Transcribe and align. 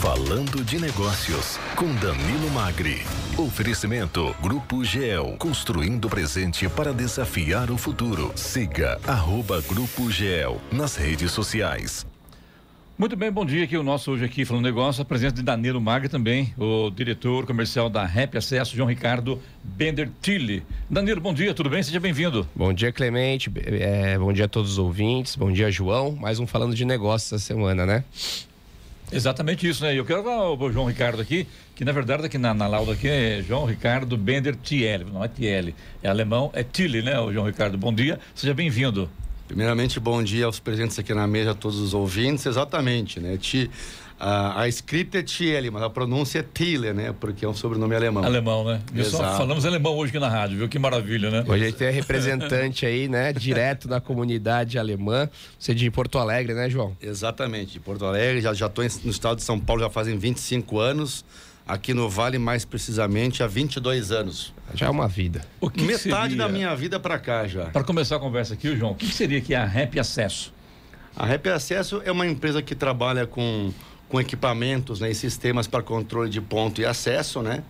Falando 0.00 0.64
de 0.64 0.80
Negócios, 0.80 1.58
com 1.76 1.94
Danilo 1.96 2.50
Magri. 2.54 3.02
Oferecimento 3.36 4.34
Grupo 4.40 4.82
GEL, 4.82 5.36
construindo 5.38 6.06
o 6.06 6.08
presente 6.08 6.66
para 6.70 6.90
desafiar 6.90 7.70
o 7.70 7.76
futuro. 7.76 8.32
Siga 8.34 8.98
arroba 9.06 9.60
Grupo 9.60 10.10
GEL 10.10 10.58
nas 10.72 10.96
redes 10.96 11.32
sociais. 11.32 12.06
Muito 12.96 13.14
bem, 13.14 13.30
bom 13.30 13.44
dia 13.44 13.64
aqui 13.64 13.76
o 13.76 13.82
nosso 13.82 14.12
hoje 14.12 14.24
aqui 14.24 14.46
falando 14.46 14.64
negócio, 14.64 15.02
a 15.02 15.04
presença 15.04 15.34
de 15.34 15.42
Danilo 15.42 15.82
Magri 15.82 16.08
também, 16.08 16.54
o 16.56 16.90
diretor 16.90 17.44
comercial 17.44 17.90
da 17.90 18.06
Rap 18.06 18.38
Acesso, 18.38 18.74
João 18.74 18.88
Ricardo 18.88 19.38
Bender 19.62 20.10
Tille. 20.22 20.62
Danilo, 20.88 21.20
bom 21.20 21.34
dia, 21.34 21.52
tudo 21.52 21.68
bem? 21.68 21.82
Seja 21.82 22.00
bem-vindo. 22.00 22.48
Bom 22.56 22.72
dia, 22.72 22.90
Clemente, 22.90 23.52
é, 23.66 24.18
bom 24.18 24.32
dia 24.32 24.46
a 24.46 24.48
todos 24.48 24.72
os 24.72 24.78
ouvintes, 24.78 25.36
bom 25.36 25.52
dia, 25.52 25.70
João. 25.70 26.12
Mais 26.12 26.38
um 26.38 26.46
falando 26.46 26.74
de 26.74 26.86
negócios 26.86 27.34
essa 27.34 27.44
semana, 27.44 27.84
né? 27.84 28.02
Exatamente 29.12 29.68
isso, 29.68 29.82
né? 29.82 29.98
Eu 29.98 30.04
quero 30.04 30.22
o 30.22 30.72
João 30.72 30.86
Ricardo 30.86 31.20
aqui, 31.20 31.46
que 31.74 31.84
na 31.84 31.90
verdade 31.90 32.26
aqui 32.26 32.38
na, 32.38 32.54
na 32.54 32.68
lauda 32.68 32.92
aqui 32.92 33.08
é 33.08 33.42
João 33.46 33.64
Ricardo 33.64 34.16
Bender 34.16 34.54
Tiel, 34.54 35.06
não 35.12 35.24
é 35.24 35.28
Tiel, 35.28 35.72
é 36.00 36.08
alemão, 36.08 36.50
é 36.54 36.62
Tille, 36.62 37.02
né, 37.02 37.18
o 37.18 37.32
João 37.32 37.46
Ricardo? 37.46 37.76
Bom 37.76 37.92
dia, 37.92 38.20
seja 38.34 38.54
bem-vindo. 38.54 39.10
Primeiramente, 39.48 39.98
bom 39.98 40.22
dia 40.22 40.46
aos 40.46 40.60
presentes 40.60 40.96
aqui 40.96 41.12
na 41.12 41.26
mesa, 41.26 41.50
a 41.50 41.54
todos 41.54 41.80
os 41.80 41.92
ouvintes. 41.92 42.46
Exatamente, 42.46 43.18
né? 43.18 43.36
Ti, 43.36 43.68
a, 44.20 44.62
a, 44.62 44.68
escrita 44.68 45.18
é 45.18 45.22
Thiele, 45.22 45.70
mas 45.70 45.82
a 45.82 45.88
pronúncia 45.88 46.40
é 46.40 46.42
Thiele, 46.42 46.92
né? 46.92 47.14
Porque 47.18 47.44
é 47.44 47.48
um 47.48 47.54
sobrenome 47.54 47.96
alemão. 47.96 48.22
Alemão, 48.22 48.64
né? 48.64 48.80
Só 49.04 49.18
falamos 49.36 49.64
alemão 49.64 49.96
hoje 49.96 50.10
aqui 50.10 50.18
na 50.18 50.28
rádio, 50.28 50.58
viu? 50.58 50.68
Que 50.68 50.78
maravilha, 50.78 51.30
né? 51.30 51.44
Hoje 51.48 51.64
a 51.64 51.66
gente 51.66 51.78
tem 51.78 51.90
representante 51.90 52.84
aí, 52.84 53.08
né? 53.08 53.32
Direto 53.32 53.88
da 53.88 54.00
comunidade 54.00 54.78
alemã. 54.78 55.28
Você 55.58 55.72
é 55.72 55.74
de 55.74 55.90
Porto 55.90 56.18
Alegre, 56.18 56.52
né, 56.52 56.68
João? 56.68 56.94
Exatamente, 57.00 57.72
de 57.72 57.80
Porto 57.80 58.04
Alegre. 58.04 58.42
Já 58.42 58.52
estou 58.52 58.84
no 59.04 59.10
estado 59.10 59.38
de 59.38 59.42
São 59.42 59.58
Paulo 59.58 59.82
já 59.82 59.88
fazem 59.88 60.18
25 60.18 60.78
anos 60.78 61.24
aqui 61.66 61.94
no 61.94 62.08
Vale, 62.08 62.38
mais 62.38 62.64
precisamente, 62.64 63.42
há 63.42 63.46
22 63.46 64.10
anos. 64.10 64.52
Já 64.74 64.86
é 64.86 64.90
uma 64.90 65.08
vida. 65.08 65.42
O 65.60 65.70
que 65.70 65.82
Metade 65.82 66.02
seria... 66.02 66.36
da 66.36 66.48
minha 66.48 66.74
vida 66.74 66.98
para 66.98 67.18
cá 67.18 67.46
já. 67.46 67.66
Para 67.66 67.84
começar 67.84 68.16
a 68.16 68.18
conversa 68.18 68.54
aqui, 68.54 68.76
João, 68.76 68.92
o 68.92 68.94
que 68.94 69.06
seria 69.06 69.40
que 69.40 69.54
é 69.54 69.56
a 69.56 69.64
Rap 69.64 69.98
Acesso? 69.98 70.52
A 71.16 71.24
Rap 71.26 71.48
Acesso 71.48 72.02
é 72.04 72.10
uma 72.10 72.26
empresa 72.26 72.60
que 72.62 72.74
trabalha 72.74 73.26
com, 73.26 73.72
com 74.10 74.20
equipamentos 74.20 75.00
né, 75.00 75.10
e 75.10 75.14
sistemas 75.14 75.68
para 75.68 75.82
controle 75.82 76.28
de 76.28 76.40
ponto 76.40 76.80
e 76.80 76.84
acesso, 76.84 77.40
né? 77.40 77.62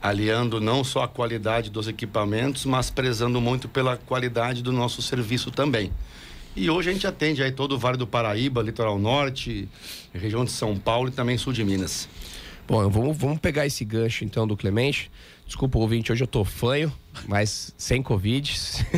Aliando 0.00 0.60
não 0.60 0.84
só 0.84 1.02
a 1.02 1.08
qualidade 1.08 1.70
dos 1.70 1.88
equipamentos, 1.88 2.64
mas 2.66 2.90
prezando 2.90 3.40
muito 3.40 3.68
pela 3.68 3.96
qualidade 3.96 4.62
do 4.62 4.72
nosso 4.72 5.02
serviço 5.02 5.50
também. 5.50 5.90
E 6.54 6.68
hoje 6.68 6.90
a 6.90 6.92
gente 6.92 7.06
atende 7.06 7.42
aí 7.42 7.50
todo 7.50 7.72
o 7.72 7.78
Vale 7.78 7.96
do 7.96 8.06
Paraíba, 8.06 8.62
Litoral 8.62 8.98
Norte, 8.98 9.68
região 10.12 10.44
de 10.44 10.50
São 10.50 10.76
Paulo 10.76 11.08
e 11.08 11.12
também 11.12 11.38
sul 11.38 11.52
de 11.52 11.64
Minas. 11.64 12.08
Bom, 12.68 12.88
vamos, 12.88 13.16
vamos 13.16 13.38
pegar 13.38 13.66
esse 13.66 13.84
gancho 13.84 14.24
então 14.24 14.46
do 14.46 14.56
Clemente. 14.56 15.10
Desculpa 15.46 15.78
o 15.78 15.80
ouvinte, 15.80 16.12
hoje 16.12 16.22
eu 16.22 16.28
tô 16.28 16.44
fanho, 16.44 16.92
mas 17.26 17.74
sem 17.76 18.02
Covid. 18.02 18.54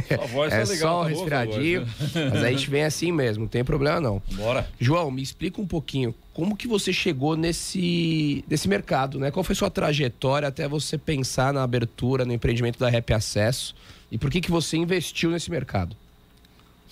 Tá 0.08 0.14
é 0.50 0.60
tá 0.60 0.66
só 0.66 1.02
um 1.02 1.04
respiradinho. 1.04 1.86
mas 2.30 2.42
a 2.42 2.50
gente 2.50 2.68
vem 2.68 2.84
assim 2.84 3.10
mesmo, 3.12 3.44
não 3.44 3.48
tem 3.48 3.64
problema 3.64 4.00
não. 4.00 4.22
Bora. 4.32 4.68
João, 4.78 5.10
me 5.10 5.22
explica 5.22 5.60
um 5.60 5.66
pouquinho 5.66 6.14
como 6.34 6.56
que 6.56 6.66
você 6.66 6.92
chegou 6.92 7.36
nesse, 7.36 8.44
nesse 8.48 8.68
mercado, 8.68 9.18
né? 9.18 9.30
Qual 9.30 9.44
foi 9.44 9.54
sua 9.54 9.70
trajetória 9.70 10.48
até 10.48 10.66
você 10.66 10.96
pensar 10.96 11.52
na 11.52 11.62
abertura, 11.62 12.24
no 12.24 12.32
empreendimento 12.32 12.78
da 12.78 12.88
Rap 12.88 13.12
Acesso 13.12 13.74
e 14.10 14.18
por 14.18 14.30
que 14.30 14.40
que 14.40 14.50
você 14.50 14.76
investiu 14.76 15.30
nesse 15.30 15.50
mercado? 15.50 15.96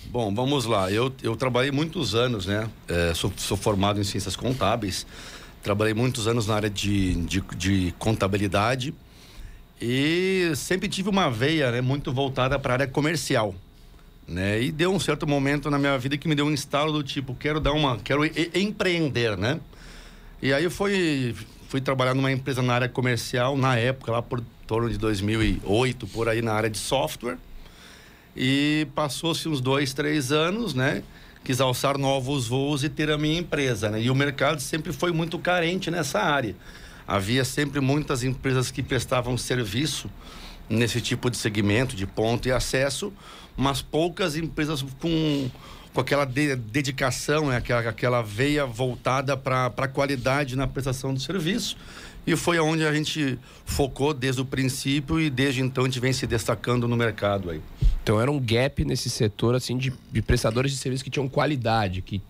Bom, 0.07 0.35
vamos 0.35 0.65
lá. 0.65 0.91
Eu, 0.91 1.13
eu 1.23 1.37
trabalhei 1.37 1.71
muitos 1.71 2.15
anos, 2.15 2.47
né? 2.47 2.69
É, 2.89 3.13
sou, 3.15 3.33
sou 3.37 3.57
formado 3.57 4.01
em 4.01 4.05
ciências 4.05 4.35
contábeis. 4.35 5.07
Trabalhei 5.63 5.93
muitos 5.93 6.27
anos 6.27 6.47
na 6.47 6.55
área 6.55 6.71
de, 6.71 7.15
de, 7.27 7.43
de 7.57 7.95
contabilidade 7.99 8.95
e 9.81 10.53
sempre 10.57 10.89
tive 10.89 11.09
uma 11.09 11.31
veia 11.31 11.71
né, 11.71 11.81
muito 11.81 12.13
voltada 12.13 12.59
para 12.59 12.73
a 12.73 12.77
área 12.77 12.87
comercial. 12.87 13.55
Né? 14.31 14.63
E 14.63 14.71
deu 14.71 14.93
um 14.93 15.01
certo 15.01 15.27
momento 15.27 15.69
na 15.69 15.77
minha 15.77 15.99
vida 15.99 16.17
que 16.17 16.29
me 16.29 16.37
deu 16.37 16.47
um 16.47 16.53
instalo 16.53 16.93
do 16.93 17.03
tipo, 17.03 17.35
quero 17.35 17.59
dar 17.59 17.73
uma, 17.73 17.99
quero 17.99 18.25
empreender, 18.55 19.37
né? 19.37 19.59
E 20.41 20.53
aí 20.53 20.71
fui, 20.71 21.35
fui 21.69 21.81
trabalhar 21.81 22.15
numa 22.15 22.31
empresa 22.31 22.63
na 22.63 22.75
área 22.75 22.89
comercial, 22.89 23.57
na 23.57 23.77
época, 23.77 24.13
lá 24.13 24.23
por 24.23 24.41
torno 24.69 24.89
de 24.89 24.97
2008, 24.97 26.07
por 26.07 26.29
aí 26.29 26.41
na 26.43 26.53
área 26.53 26.71
de 26.71 26.79
software. 26.79 27.39
E 28.37 28.87
passou-se 28.95 29.49
uns 29.49 29.61
dois, 29.61 29.93
três 29.93 30.31
anos, 30.31 30.75
né? 30.75 31.03
quis 31.43 31.61
alçar 31.61 31.99
novos 31.99 32.47
voos 32.47 32.85
e 32.85 32.89
ter 32.89 33.11
a 33.11 33.19
minha 33.19 33.41
empresa. 33.41 33.91
Né? 33.91 34.03
E 34.03 34.11
o 34.11 34.15
mercado 34.15 34.61
sempre 34.61 34.93
foi 34.93 35.13
muito 35.13 35.39
carente 35.39 35.91
nessa 35.91 36.21
área. 36.21 36.55
Havia 37.07 37.45
sempre 37.45 37.81
muitas 37.81 38.23
empresas 38.23 38.71
que 38.71 38.81
prestavam 38.81 39.37
serviço 39.37 40.09
nesse 40.69 41.01
tipo 41.01 41.29
de 41.29 41.37
segmento, 41.37 41.97
de 41.97 42.07
ponto 42.07 42.47
e 42.47 42.53
acesso, 42.53 43.13
mas 43.57 43.83
poucas 43.83 44.37
empresas 44.37 44.83
com, 45.01 45.51
com 45.93 46.01
aquela 46.01 46.25
de, 46.25 46.57
dedicação, 46.57 47.49
né? 47.49 47.57
aquela, 47.57 47.81
aquela 47.89 48.23
veia 48.23 48.65
voltada 48.67 49.37
para 49.37 49.67
a 49.67 49.89
qualidade 49.89 50.57
na 50.57 50.67
prestação 50.67 51.13
do 51.13 51.21
serviço. 51.21 51.77
E 52.27 52.37
foi 52.37 52.59
onde 52.59 52.85
a 52.85 52.93
gente 52.93 53.39
focou 53.65 54.13
desde 54.13 54.43
o 54.43 54.45
princípio 54.45 55.21
e 55.21 55.31
desde 55.31 55.63
então 55.63 55.85
a 55.85 55.87
gente 55.87 56.01
vem 56.01 56.13
se 56.13 56.27
destacando 56.27 56.87
no 56.87 56.97
mercado 56.97 57.51
aí. 57.51 57.61
Então 58.03 58.21
era 58.21 58.31
um 58.31 58.39
gap 58.39 58.85
nesse 58.85 59.09
setor 59.09 59.55
assim 59.55 59.77
de, 59.77 59.93
de 60.13 60.23
prestadores 60.23 60.71
de 60.71 60.79
serviço 60.79 61.03
que 61.03 61.11
tinham 61.11 61.29
qualidade, 61.29 62.03
que, 62.03 62.21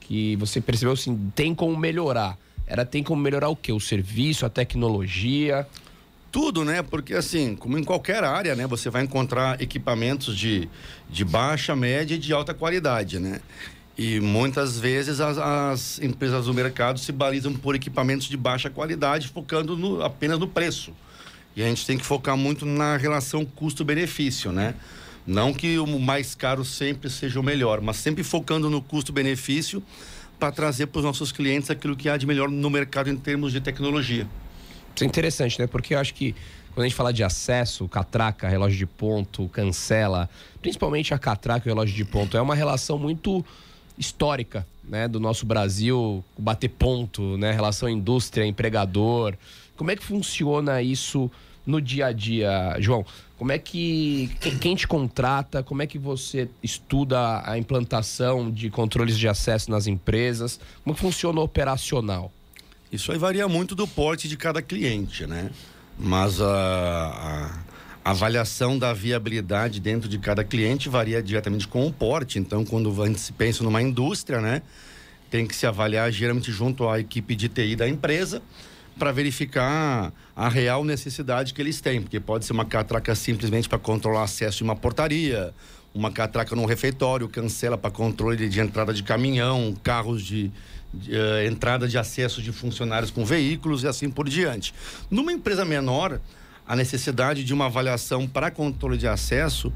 que 0.00 0.36
você 0.36 0.60
percebeu 0.60 0.92
assim, 0.92 1.30
tem 1.34 1.54
como 1.54 1.76
melhorar. 1.76 2.36
Era 2.66 2.84
tem 2.84 3.02
como 3.02 3.22
melhorar 3.22 3.48
o 3.48 3.54
que? 3.54 3.72
O 3.72 3.78
serviço, 3.78 4.44
a 4.44 4.50
tecnologia? 4.50 5.66
Tudo, 6.36 6.66
né? 6.66 6.82
Porque 6.82 7.14
assim, 7.14 7.56
como 7.56 7.78
em 7.78 7.82
qualquer 7.82 8.22
área, 8.22 8.54
né? 8.54 8.66
Você 8.66 8.90
vai 8.90 9.02
encontrar 9.02 9.58
equipamentos 9.58 10.36
de, 10.36 10.68
de 11.08 11.24
baixa, 11.24 11.74
média 11.74 12.14
e 12.14 12.18
de 12.18 12.30
alta 12.30 12.52
qualidade, 12.52 13.18
né? 13.18 13.40
E 13.96 14.20
muitas 14.20 14.78
vezes 14.78 15.18
as, 15.18 15.38
as 15.38 15.98
empresas 15.98 16.44
do 16.44 16.52
mercado 16.52 17.00
se 17.00 17.10
balizam 17.10 17.54
por 17.54 17.74
equipamentos 17.74 18.28
de 18.28 18.36
baixa 18.36 18.68
qualidade, 18.68 19.28
focando 19.28 19.78
no, 19.78 20.02
apenas 20.02 20.38
no 20.38 20.46
preço. 20.46 20.92
E 21.56 21.62
a 21.62 21.66
gente 21.68 21.86
tem 21.86 21.96
que 21.96 22.04
focar 22.04 22.36
muito 22.36 22.66
na 22.66 22.98
relação 22.98 23.42
custo-benefício, 23.42 24.52
né? 24.52 24.74
Não 25.26 25.54
que 25.54 25.78
o 25.78 25.86
mais 25.86 26.34
caro 26.34 26.66
sempre 26.66 27.08
seja 27.08 27.40
o 27.40 27.42
melhor, 27.42 27.80
mas 27.80 27.96
sempre 27.96 28.22
focando 28.22 28.68
no 28.68 28.82
custo-benefício 28.82 29.82
para 30.38 30.52
trazer 30.52 30.88
para 30.88 30.98
os 30.98 31.04
nossos 31.06 31.32
clientes 31.32 31.70
aquilo 31.70 31.96
que 31.96 32.10
há 32.10 32.18
de 32.18 32.26
melhor 32.26 32.50
no 32.50 32.68
mercado 32.68 33.08
em 33.08 33.16
termos 33.16 33.52
de 33.52 33.60
tecnologia. 33.62 34.28
Isso 34.96 35.04
é 35.04 35.06
interessante, 35.06 35.60
né? 35.60 35.66
Porque 35.66 35.94
eu 35.94 35.98
acho 35.98 36.14
que 36.14 36.34
quando 36.72 36.84
a 36.84 36.88
gente 36.88 36.96
fala 36.96 37.12
de 37.12 37.22
acesso, 37.22 37.86
catraca, 37.86 38.48
relógio 38.48 38.78
de 38.78 38.86
ponto, 38.86 39.46
cancela, 39.48 40.28
principalmente 40.62 41.12
a 41.12 41.18
catraca 41.18 41.68
e 41.68 41.70
o 41.70 41.74
relógio 41.74 41.94
de 41.94 42.04
ponto, 42.04 42.34
é 42.34 42.40
uma 42.40 42.54
relação 42.54 42.98
muito 42.98 43.44
histórica, 43.98 44.66
né, 44.82 45.06
do 45.06 45.20
nosso 45.20 45.44
Brasil, 45.44 46.24
bater 46.38 46.70
ponto, 46.70 47.36
né, 47.36 47.52
relação 47.52 47.90
indústria, 47.90 48.46
empregador. 48.46 49.34
Como 49.76 49.90
é 49.90 49.96
que 49.96 50.02
funciona 50.02 50.80
isso 50.80 51.30
no 51.66 51.78
dia 51.80 52.06
a 52.06 52.12
dia, 52.12 52.76
João? 52.78 53.04
Como 53.36 53.52
é 53.52 53.58
que 53.58 54.30
quem 54.62 54.74
te 54.74 54.88
contrata? 54.88 55.62
Como 55.62 55.82
é 55.82 55.86
que 55.86 55.98
você 55.98 56.48
estuda 56.62 57.42
a 57.44 57.58
implantação 57.58 58.50
de 58.50 58.70
controles 58.70 59.18
de 59.18 59.28
acesso 59.28 59.70
nas 59.70 59.86
empresas? 59.86 60.58
Como 60.82 60.96
funciona 60.96 61.40
o 61.40 61.44
operacional? 61.44 62.32
Isso 62.90 63.10
aí 63.10 63.18
varia 63.18 63.48
muito 63.48 63.74
do 63.74 63.86
porte 63.86 64.28
de 64.28 64.36
cada 64.36 64.62
cliente, 64.62 65.26
né? 65.26 65.50
Mas 65.98 66.40
a, 66.40 67.60
a, 68.04 68.10
avaliação 68.10 68.78
da 68.78 68.92
viabilidade 68.92 69.80
dentro 69.80 70.08
de 70.08 70.18
cada 70.18 70.44
cliente 70.44 70.88
varia 70.88 71.22
diretamente 71.22 71.66
com 71.66 71.86
o 71.86 71.92
porte. 71.92 72.38
Então, 72.38 72.64
quando 72.64 73.02
a 73.02 73.06
gente 73.06 73.20
se 73.20 73.32
pensa 73.32 73.64
numa 73.64 73.82
indústria, 73.82 74.40
né? 74.40 74.62
Tem 75.30 75.46
que 75.46 75.56
se 75.56 75.66
avaliar 75.66 76.10
geralmente 76.12 76.52
junto 76.52 76.88
à 76.88 77.00
equipe 77.00 77.34
de 77.34 77.48
TI 77.48 77.74
da 77.74 77.88
empresa 77.88 78.40
para 78.98 79.12
verificar 79.12 80.12
a 80.34 80.48
real 80.48 80.84
necessidade 80.84 81.52
que 81.52 81.60
eles 81.60 81.80
têm, 81.80 82.00
porque 82.00 82.20
pode 82.20 82.44
ser 82.44 82.52
uma 82.52 82.64
catraca 82.64 83.14
simplesmente 83.14 83.68
para 83.68 83.78
controlar 83.78 84.22
acesso 84.22 84.58
de 84.58 84.64
uma 84.64 84.76
portaria, 84.76 85.52
uma 85.96 86.10
catraca 86.10 86.54
num 86.54 86.66
refeitório, 86.66 87.26
cancela 87.26 87.78
para 87.78 87.90
controle 87.90 88.48
de 88.50 88.60
entrada 88.60 88.92
de 88.92 89.02
caminhão, 89.02 89.74
carros 89.82 90.22
de, 90.22 90.52
de 90.92 91.10
uh, 91.12 91.46
entrada 91.46 91.88
de 91.88 91.96
acesso 91.96 92.42
de 92.42 92.52
funcionários 92.52 93.10
com 93.10 93.24
veículos 93.24 93.82
e 93.82 93.88
assim 93.88 94.10
por 94.10 94.28
diante. 94.28 94.74
Numa 95.10 95.32
empresa 95.32 95.64
menor, 95.64 96.20
a 96.68 96.76
necessidade 96.76 97.42
de 97.42 97.54
uma 97.54 97.66
avaliação 97.66 98.26
para 98.26 98.50
controle 98.50 98.98
de 98.98 99.08
acesso 99.08 99.72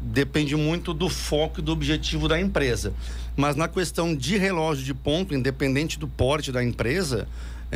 depende 0.00 0.56
muito 0.56 0.92
do 0.92 1.08
foco 1.08 1.60
e 1.60 1.62
do 1.62 1.70
objetivo 1.70 2.26
da 2.26 2.40
empresa. 2.40 2.92
Mas 3.36 3.54
na 3.54 3.68
questão 3.68 4.14
de 4.14 4.36
relógio 4.36 4.84
de 4.84 4.92
ponto, 4.92 5.34
independente 5.34 6.00
do 6.00 6.08
porte 6.08 6.50
da 6.50 6.64
empresa, 6.64 7.28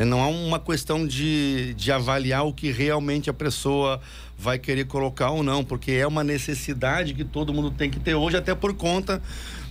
não 0.07 0.23
há 0.23 0.29
uma 0.29 0.59
questão 0.61 1.07
de, 1.07 1.75
de 1.75 1.91
avaliar 1.91 2.47
o 2.47 2.53
que 2.53 2.71
realmente 2.71 3.29
a 3.29 3.33
pessoa 3.33 4.01
vai 4.39 4.59
querer 4.59 4.87
colocar 4.87 5.31
ou 5.31 5.43
não, 5.43 5.65
porque 5.65 5.93
é 5.93 6.07
uma 6.07 6.23
necessidade 6.23 7.13
que 7.13 7.25
todo 7.25 7.53
mundo 7.53 7.71
tem 7.73 7.91
que 7.91 7.99
ter 7.99 8.15
hoje, 8.15 8.37
até 8.37 8.55
por 8.55 8.75
conta 8.75 9.21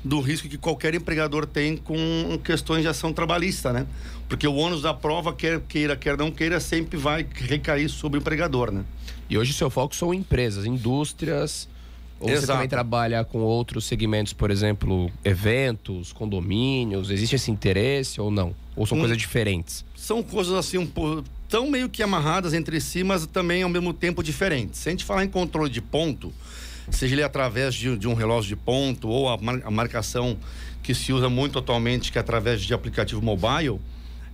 do 0.04 0.20
risco 0.20 0.50
que 0.50 0.58
qualquer 0.58 0.94
empregador 0.94 1.46
tem 1.46 1.78
com 1.78 1.96
questões 2.44 2.82
de 2.82 2.88
ação 2.88 3.14
trabalhista, 3.14 3.72
né? 3.72 3.88
Porque 4.28 4.48
o 4.48 4.56
ônus 4.56 4.82
da 4.82 4.94
prova, 4.94 5.34
quer 5.34 5.62
queira, 5.62 5.96
quer 5.96 6.18
não 6.18 6.30
queira, 6.30 6.60
sempre 6.60 6.98
vai 6.98 7.26
recair 7.34 7.90
sobre 7.90 8.20
o 8.20 8.22
empregador, 8.22 8.72
né? 8.72 8.84
E 9.30 9.38
hoje 9.38 9.52
o 9.52 9.54
seu 9.54 9.70
foco 9.70 9.96
são 9.96 10.14
empresas, 10.14 10.66
indústrias, 10.66 11.70
ou 12.20 12.30
Exato. 12.30 12.42
você 12.42 12.52
também 12.54 12.68
trabalha 12.68 13.24
com 13.24 13.40
outros 13.40 13.86
segmentos, 13.86 14.34
por 14.34 14.52
exemplo, 14.52 15.10
eventos, 15.24 16.12
condomínios? 16.12 17.10
Existe 17.10 17.36
esse 17.36 17.52
interesse 17.52 18.20
ou 18.20 18.32
não? 18.32 18.56
Ou 18.78 18.86
são 18.86 18.98
hum, 18.98 19.02
coisas 19.02 19.18
diferentes? 19.18 19.84
São 19.96 20.22
coisas 20.22 20.54
assim, 20.54 20.78
um 20.78 20.88
tão 21.50 21.70
meio 21.70 21.90
que 21.90 22.04
amarradas 22.04 22.54
entre 22.54 22.80
si, 22.80 23.04
mas 23.04 23.26
também 23.26 23.64
ao 23.64 23.70
mesmo 23.70 23.92
tempo 23.92 24.22
diferentes. 24.22 24.80
Se 24.80 24.90
a 24.90 24.92
gente 24.92 25.04
falar 25.04 25.26
em 25.26 25.30
controle 25.30 25.70
de 25.70 25.82
ponto, 25.82 26.32
seja 26.92 27.16
ele 27.16 27.24
através 27.24 27.74
de, 27.74 27.98
de 27.98 28.08
um 28.08 28.14
relógio 28.14 28.50
de 28.50 28.56
ponto 28.56 29.10
ou 29.10 29.30
a, 29.30 29.38
mar, 29.38 29.62
a 29.66 29.72
marcação 29.72 30.38
que 30.84 30.94
se 30.94 31.12
usa 31.12 31.28
muito 31.28 31.58
atualmente, 31.58 32.12
que 32.12 32.20
é 32.20 32.22
através 32.22 32.62
de 32.62 32.74
aplicativo 32.74 33.22
mobile, 33.22 33.80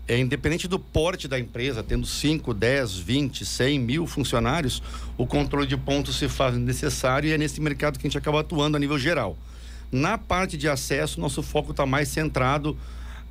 é, 0.07 0.19
independente 0.19 0.67
do 0.67 0.77
porte 0.77 1.25
da 1.27 1.39
empresa, 1.39 1.81
tendo 1.81 2.05
5, 2.05 2.53
10, 2.53 2.97
20, 2.97 3.45
100 3.45 3.79
mil 3.79 4.05
funcionários, 4.05 4.83
o 5.17 5.25
controle 5.25 5.65
de 5.65 5.77
pontos 5.77 6.17
se 6.17 6.27
faz 6.27 6.55
necessário 6.57 7.29
e 7.29 7.31
é 7.31 7.37
nesse 7.37 7.61
mercado 7.61 7.97
que 7.97 8.05
a 8.05 8.09
gente 8.09 8.17
acaba 8.17 8.41
atuando 8.41 8.75
a 8.75 8.79
nível 8.79 8.99
geral. 8.99 9.37
Na 9.89 10.17
parte 10.17 10.57
de 10.57 10.67
acesso, 10.67 11.21
nosso 11.21 11.41
foco 11.41 11.71
está 11.71 11.85
mais 11.85 12.09
centrado 12.09 12.77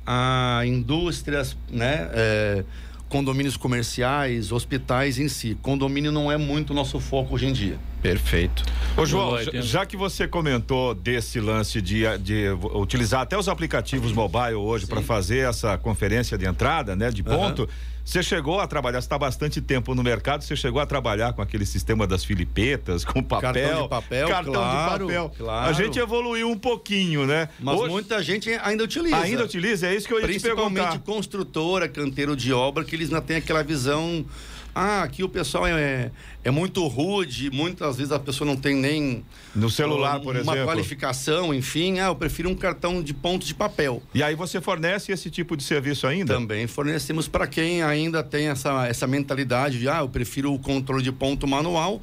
a 0.05 0.61
indústrias, 0.65 1.57
né? 1.69 2.09
É, 2.13 2.63
condomínios 3.07 3.55
comerciais, 3.55 4.51
hospitais 4.51 5.19
em 5.19 5.27
si. 5.27 5.55
Condomínio 5.61 6.11
não 6.11 6.31
é 6.31 6.37
muito 6.37 6.73
nosso 6.73 6.99
foco 6.99 7.35
hoje 7.35 7.45
em 7.45 7.53
dia. 7.53 7.77
Perfeito. 8.03 8.63
Ô, 8.97 9.05
João, 9.05 9.37
já 9.61 9.85
que 9.85 9.95
você 9.95 10.27
comentou 10.27 10.93
desse 10.93 11.39
lance 11.39 11.81
de, 11.81 12.03
de 12.19 12.49
utilizar 12.75 13.21
até 13.21 13.37
os 13.37 13.47
aplicativos 13.47 14.11
mobile 14.11 14.55
hoje 14.55 14.85
para 14.85 15.01
fazer 15.01 15.49
essa 15.49 15.77
conferência 15.77 16.37
de 16.37 16.45
entrada, 16.45 16.97
né, 16.97 17.09
de 17.09 17.23
ponto, 17.23 17.61
uhum. 17.61 17.67
Você 18.05 18.21
chegou 18.21 18.59
a 18.59 18.67
trabalhar, 18.67 18.99
você 18.99 19.05
está 19.05 19.17
bastante 19.17 19.61
tempo 19.61 19.95
no 19.95 20.03
mercado, 20.03 20.43
você 20.43 20.57
chegou 20.57 20.81
a 20.81 20.85
trabalhar 20.85 21.31
com 21.31 21.41
aquele 21.41 21.65
sistema 21.65 22.05
das 22.05 22.25
filipetas, 22.25 23.05
com 23.05 23.23
papel. 23.23 23.53
Cartão 23.53 23.83
de 23.83 23.89
papel, 23.89 24.27
cartão 24.27 24.53
claro, 24.53 25.07
de 25.07 25.13
papel. 25.13 25.33
Claro. 25.37 25.69
A 25.69 25.71
gente 25.71 25.99
evoluiu 25.99 26.49
um 26.49 26.57
pouquinho, 26.57 27.25
né? 27.25 27.47
Mas 27.61 27.79
Hoje, 27.79 27.89
muita 27.89 28.21
gente 28.21 28.49
ainda 28.61 28.83
utiliza. 28.83 29.15
Ainda 29.15 29.45
utiliza, 29.45 29.87
é 29.87 29.95
isso 29.95 30.05
que 30.05 30.13
eu 30.13 30.19
ia 30.19 30.27
te 30.27 30.37
perguntar. 30.37 30.69
Principalmente 30.69 30.99
construtora, 30.99 31.87
canteiro 31.87 32.35
de 32.35 32.51
obra, 32.51 32.83
que 32.83 32.93
eles 32.93 33.07
ainda 33.07 33.21
têm 33.21 33.37
aquela 33.37 33.63
visão 33.63 34.25
ah, 34.75 35.03
aqui 35.03 35.23
o 35.23 35.29
pessoal 35.29 35.67
é, 35.67 36.11
é 36.43 36.49
muito 36.49 36.85
rude, 36.87 37.51
muitas 37.51 37.97
vezes 37.97 38.11
a 38.11 38.19
pessoa 38.19 38.47
não 38.47 38.57
tem 38.57 38.75
nem. 38.75 39.23
No 39.55 39.69
celular, 39.69 40.19
por 40.19 40.35
uma 40.35 40.41
exemplo. 40.41 40.59
Uma 40.59 40.65
qualificação, 40.65 41.53
enfim. 41.53 41.99
Ah, 41.99 42.07
eu 42.07 42.15
prefiro 42.15 42.49
um 42.49 42.55
cartão 42.55 43.01
de 43.01 43.13
ponto 43.13 43.45
de 43.45 43.53
papel. 43.53 44.01
E 44.13 44.23
aí 44.23 44.35
você 44.35 44.59
fornece 44.59 45.11
esse 45.11 45.29
tipo 45.29 45.55
de 45.55 45.63
serviço 45.63 46.07
ainda? 46.07 46.33
Também 46.33 46.65
fornecemos 46.65 47.27
para 47.27 47.45
quem 47.45 47.83
ainda 47.83 48.23
tem 48.23 48.47
essa, 48.47 48.87
essa 48.87 49.05
mentalidade 49.05 49.79
de, 49.79 49.87
ah, 49.87 49.99
eu 49.99 50.09
prefiro 50.09 50.53
o 50.53 50.59
controle 50.59 51.03
de 51.03 51.11
ponto 51.11 51.47
manual. 51.47 52.01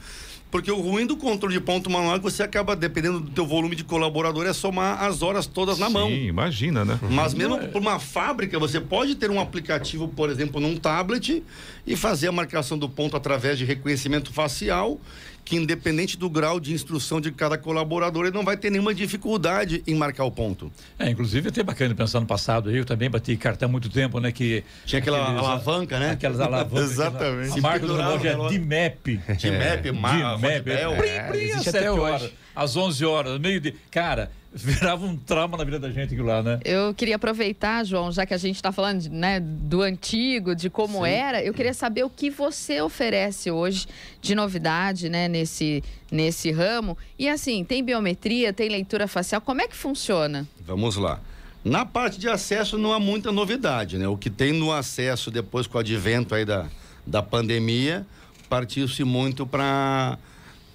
Porque 0.50 0.70
o 0.70 0.80
ruim 0.80 1.06
do 1.06 1.16
controle 1.16 1.54
de 1.54 1.60
ponto 1.60 1.88
manual 1.88 2.16
é 2.16 2.18
que 2.18 2.24
você 2.24 2.42
acaba, 2.42 2.74
dependendo 2.74 3.20
do 3.20 3.30
teu 3.30 3.46
volume 3.46 3.76
de 3.76 3.84
colaborador, 3.84 4.46
é 4.46 4.52
somar 4.52 5.02
as 5.04 5.22
horas 5.22 5.46
todas 5.46 5.78
na 5.78 5.86
Sim, 5.86 5.92
mão. 5.92 6.08
Sim, 6.08 6.26
imagina, 6.26 6.84
né? 6.84 6.98
Mas 7.08 7.32
mesmo 7.34 7.56
por 7.68 7.80
uma 7.80 8.00
fábrica, 8.00 8.58
você 8.58 8.80
pode 8.80 9.14
ter 9.14 9.30
um 9.30 9.38
aplicativo, 9.38 10.08
por 10.08 10.28
exemplo, 10.28 10.60
num 10.60 10.76
tablet 10.76 11.44
e 11.90 11.96
fazer 11.96 12.28
a 12.28 12.32
marcação 12.32 12.78
do 12.78 12.88
ponto 12.88 13.16
através 13.16 13.58
de 13.58 13.64
reconhecimento 13.64 14.32
facial 14.32 15.00
que 15.44 15.56
independente 15.56 16.16
do 16.16 16.30
grau 16.30 16.60
de 16.60 16.72
instrução 16.72 17.20
de 17.20 17.32
cada 17.32 17.58
colaborador, 17.58 18.26
ele 18.26 18.36
não 18.36 18.44
vai 18.44 18.56
ter 18.56 18.70
nenhuma 18.70 18.94
dificuldade 18.94 19.82
em 19.84 19.96
marcar 19.96 20.24
o 20.24 20.30
ponto. 20.30 20.70
É, 20.96 21.10
inclusive 21.10 21.48
até 21.48 21.64
bacana 21.64 21.92
pensar 21.92 22.20
no 22.20 22.26
passado, 22.26 22.70
eu 22.70 22.84
também 22.84 23.10
bati 23.10 23.36
cartão 23.36 23.68
há 23.68 23.72
muito 23.72 23.88
tempo, 23.88 24.20
né? 24.20 24.30
Que 24.30 24.62
tinha 24.86 25.00
aquela 25.00 25.20
aqueles, 25.20 25.40
alavanca, 25.40 25.98
né? 25.98 26.10
Aquelas 26.10 26.38
alavancas. 26.38 26.92
Exatamente. 26.92 27.50
Aquela, 27.50 27.58
a 27.58 27.62
marca 27.62 27.86
do 27.86 27.96
relógio 27.96 28.30
é 28.30 28.34
DMAP. 28.34 29.06
DMAP, 29.16 29.88
é. 29.88 29.90
DMAP. 29.90 30.68
É, 30.68 31.26
prim, 31.26 31.48
prim, 31.48 31.68
até 31.68 31.90
hoje. 31.90 32.32
Às 32.54 32.76
11 32.76 33.04
horas, 33.04 33.40
meio 33.40 33.60
de... 33.60 33.74
Cara, 33.90 34.30
virava 34.54 35.06
um 35.06 35.16
trauma 35.16 35.56
na 35.56 35.64
vida 35.64 35.78
da 35.78 35.90
gente 35.90 36.12
aquilo 36.12 36.26
lá, 36.26 36.42
né? 36.42 36.58
Eu 36.64 36.92
queria 36.92 37.16
aproveitar, 37.16 37.84
João, 37.84 38.10
já 38.10 38.26
que 38.26 38.34
a 38.34 38.38
gente 38.38 38.56
está 38.56 38.72
falando 38.72 39.08
né, 39.08 39.38
do 39.40 39.80
antigo, 39.82 40.54
de 40.54 40.68
como 40.68 41.04
Sim. 41.04 41.10
era, 41.10 41.42
eu 41.42 41.54
queria 41.54 41.72
saber 41.72 42.04
o 42.04 42.10
que 42.10 42.28
você 42.28 42.80
oferece 42.80 43.50
hoje 43.50 43.86
de 44.20 44.34
novidade, 44.34 45.08
né, 45.08 45.28
nesse, 45.28 45.84
nesse 46.10 46.50
ramo. 46.50 46.98
E 47.18 47.28
assim, 47.28 47.64
tem 47.64 47.84
biometria, 47.84 48.52
tem 48.52 48.68
leitura 48.68 49.06
facial, 49.06 49.40
como 49.40 49.60
é 49.60 49.68
que 49.68 49.76
funciona? 49.76 50.46
Vamos 50.66 50.96
lá. 50.96 51.20
Na 51.64 51.84
parte 51.84 52.18
de 52.18 52.28
acesso 52.28 52.76
não 52.76 52.92
há 52.92 52.98
muita 52.98 53.30
novidade, 53.30 53.98
né? 53.98 54.08
O 54.08 54.16
que 54.16 54.30
tem 54.30 54.52
no 54.52 54.72
acesso 54.72 55.30
depois 55.30 55.66
com 55.66 55.76
o 55.76 55.80
advento 55.80 56.34
aí 56.34 56.44
da, 56.44 56.66
da 57.06 57.22
pandemia, 57.22 58.06
partiu-se 58.48 59.04
muito 59.04 59.46
para 59.46 60.18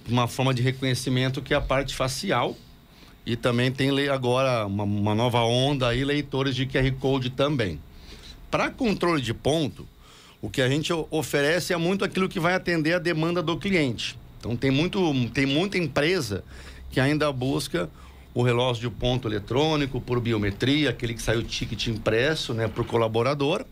uma 0.08 0.28
forma 0.28 0.54
de 0.54 0.62
reconhecimento 0.62 1.42
que 1.42 1.52
é 1.52 1.56
a 1.56 1.60
parte 1.60 1.94
facial, 1.94 2.56
e 3.26 3.34
também 3.34 3.72
tem 3.72 3.90
agora 4.08 4.64
uma, 4.64 4.84
uma 4.84 5.14
nova 5.14 5.40
onda 5.40 5.88
aí, 5.88 6.04
leitores 6.04 6.54
de 6.54 6.64
QR 6.64 6.90
Code 6.92 7.30
também. 7.30 7.80
Para 8.48 8.70
controle 8.70 9.20
de 9.20 9.34
ponto, 9.34 9.86
o 10.40 10.48
que 10.48 10.62
a 10.62 10.68
gente 10.68 10.92
oferece 11.10 11.72
é 11.72 11.76
muito 11.76 12.04
aquilo 12.04 12.28
que 12.28 12.38
vai 12.38 12.54
atender 12.54 12.94
a 12.94 12.98
demanda 13.00 13.42
do 13.42 13.58
cliente. 13.58 14.16
Então 14.38 14.54
tem, 14.54 14.70
muito, 14.70 15.00
tem 15.30 15.44
muita 15.44 15.76
empresa 15.76 16.44
que 16.88 17.00
ainda 17.00 17.32
busca 17.32 17.90
o 18.32 18.42
relógio 18.42 18.88
de 18.88 18.96
ponto 18.96 19.26
eletrônico 19.26 20.00
por 20.00 20.20
biometria, 20.20 20.90
aquele 20.90 21.14
que 21.14 21.22
sai 21.22 21.36
o 21.36 21.42
ticket 21.42 21.88
impresso 21.88 22.54
né, 22.54 22.68
para 22.68 22.82
o 22.82 22.84
colaborador. 22.84 23.64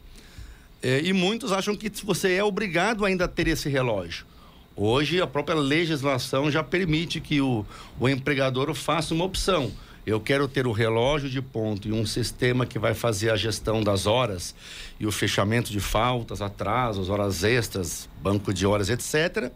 É, 0.82 1.00
e 1.00 1.12
muitos 1.12 1.52
acham 1.52 1.76
que 1.76 1.90
você 2.04 2.32
é 2.32 2.42
obrigado 2.42 3.04
ainda 3.04 3.26
a 3.26 3.28
ter 3.28 3.46
esse 3.46 3.68
relógio. 3.68 4.26
Hoje, 4.76 5.20
a 5.20 5.26
própria 5.26 5.54
legislação 5.54 6.50
já 6.50 6.62
permite 6.62 7.20
que 7.20 7.40
o, 7.40 7.64
o 8.00 8.08
empregador 8.08 8.74
faça 8.74 9.14
uma 9.14 9.24
opção. 9.24 9.70
Eu 10.04 10.20
quero 10.20 10.48
ter 10.48 10.66
o 10.66 10.72
relógio 10.72 11.30
de 11.30 11.40
ponto 11.40 11.86
e 11.86 11.92
um 11.92 12.04
sistema 12.04 12.66
que 12.66 12.78
vai 12.78 12.92
fazer 12.92 13.30
a 13.30 13.36
gestão 13.36 13.82
das 13.82 14.04
horas 14.04 14.54
e 14.98 15.06
o 15.06 15.12
fechamento 15.12 15.70
de 15.70 15.78
faltas, 15.78 16.42
atrasos, 16.42 17.08
horas 17.08 17.44
extras, 17.44 18.08
banco 18.20 18.52
de 18.52 18.66
horas, 18.66 18.90
etc. 18.90 19.52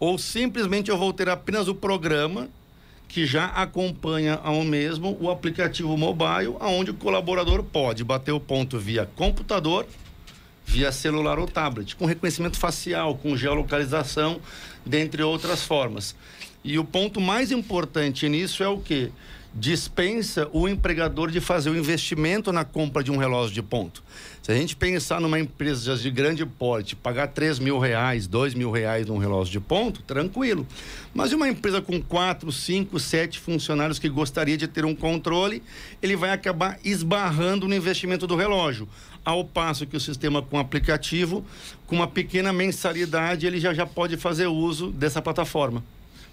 Ou 0.00 0.18
simplesmente 0.18 0.90
eu 0.90 0.98
vou 0.98 1.12
ter 1.12 1.28
apenas 1.28 1.68
o 1.68 1.74
programa 1.74 2.48
que 3.06 3.26
já 3.26 3.46
acompanha 3.46 4.38
ao 4.42 4.62
mesmo 4.64 5.16
o 5.20 5.30
aplicativo 5.30 5.96
mobile, 5.96 6.56
aonde 6.58 6.90
o 6.90 6.94
colaborador 6.94 7.62
pode 7.62 8.02
bater 8.02 8.32
o 8.32 8.40
ponto 8.40 8.78
via 8.78 9.08
computador 9.14 9.86
via 10.70 10.92
celular 10.92 11.36
ou 11.40 11.48
tablet, 11.48 11.96
com 11.96 12.06
reconhecimento 12.06 12.56
facial, 12.56 13.16
com 13.16 13.36
geolocalização, 13.36 14.40
dentre 14.86 15.20
outras 15.20 15.64
formas. 15.64 16.14
E 16.62 16.78
o 16.78 16.84
ponto 16.84 17.20
mais 17.20 17.50
importante 17.50 18.28
nisso 18.28 18.62
é 18.62 18.68
o 18.68 18.78
que? 18.78 19.10
Dispensa 19.52 20.48
o 20.52 20.68
empregador 20.68 21.28
de 21.28 21.40
fazer 21.40 21.70
o 21.70 21.76
investimento 21.76 22.52
na 22.52 22.64
compra 22.64 23.02
de 23.02 23.10
um 23.10 23.16
relógio 23.16 23.52
de 23.52 23.62
ponto. 23.62 24.00
Se 24.40 24.52
a 24.52 24.54
gente 24.54 24.76
pensar 24.76 25.20
numa 25.20 25.40
empresa 25.40 25.96
de 25.96 26.08
grande 26.08 26.46
porte, 26.46 26.94
pagar 26.94 27.26
3 27.26 27.58
mil 27.58 27.76
reais, 27.78 28.28
2 28.28 28.54
mil 28.54 28.70
reais 28.70 29.06
num 29.06 29.18
relógio 29.18 29.52
de 29.52 29.60
ponto, 29.60 30.02
tranquilo. 30.02 30.64
Mas 31.12 31.32
uma 31.32 31.48
empresa 31.48 31.82
com 31.82 32.00
4, 32.00 32.50
5, 32.50 33.00
7 33.00 33.40
funcionários 33.40 33.98
que 33.98 34.08
gostaria 34.08 34.56
de 34.56 34.68
ter 34.68 34.84
um 34.84 34.94
controle, 34.94 35.62
ele 36.00 36.14
vai 36.14 36.30
acabar 36.30 36.78
esbarrando 36.84 37.66
no 37.66 37.74
investimento 37.74 38.28
do 38.28 38.36
relógio. 38.36 38.88
Ao 39.24 39.44
passo 39.44 39.84
que 39.84 39.96
o 39.96 40.00
sistema 40.00 40.40
com 40.40 40.60
aplicativo, 40.60 41.44
com 41.88 41.96
uma 41.96 42.06
pequena 42.06 42.52
mensalidade, 42.52 43.48
ele 43.48 43.58
já, 43.58 43.74
já 43.74 43.84
pode 43.84 44.16
fazer 44.16 44.46
uso 44.46 44.92
dessa 44.92 45.20
plataforma. 45.20 45.82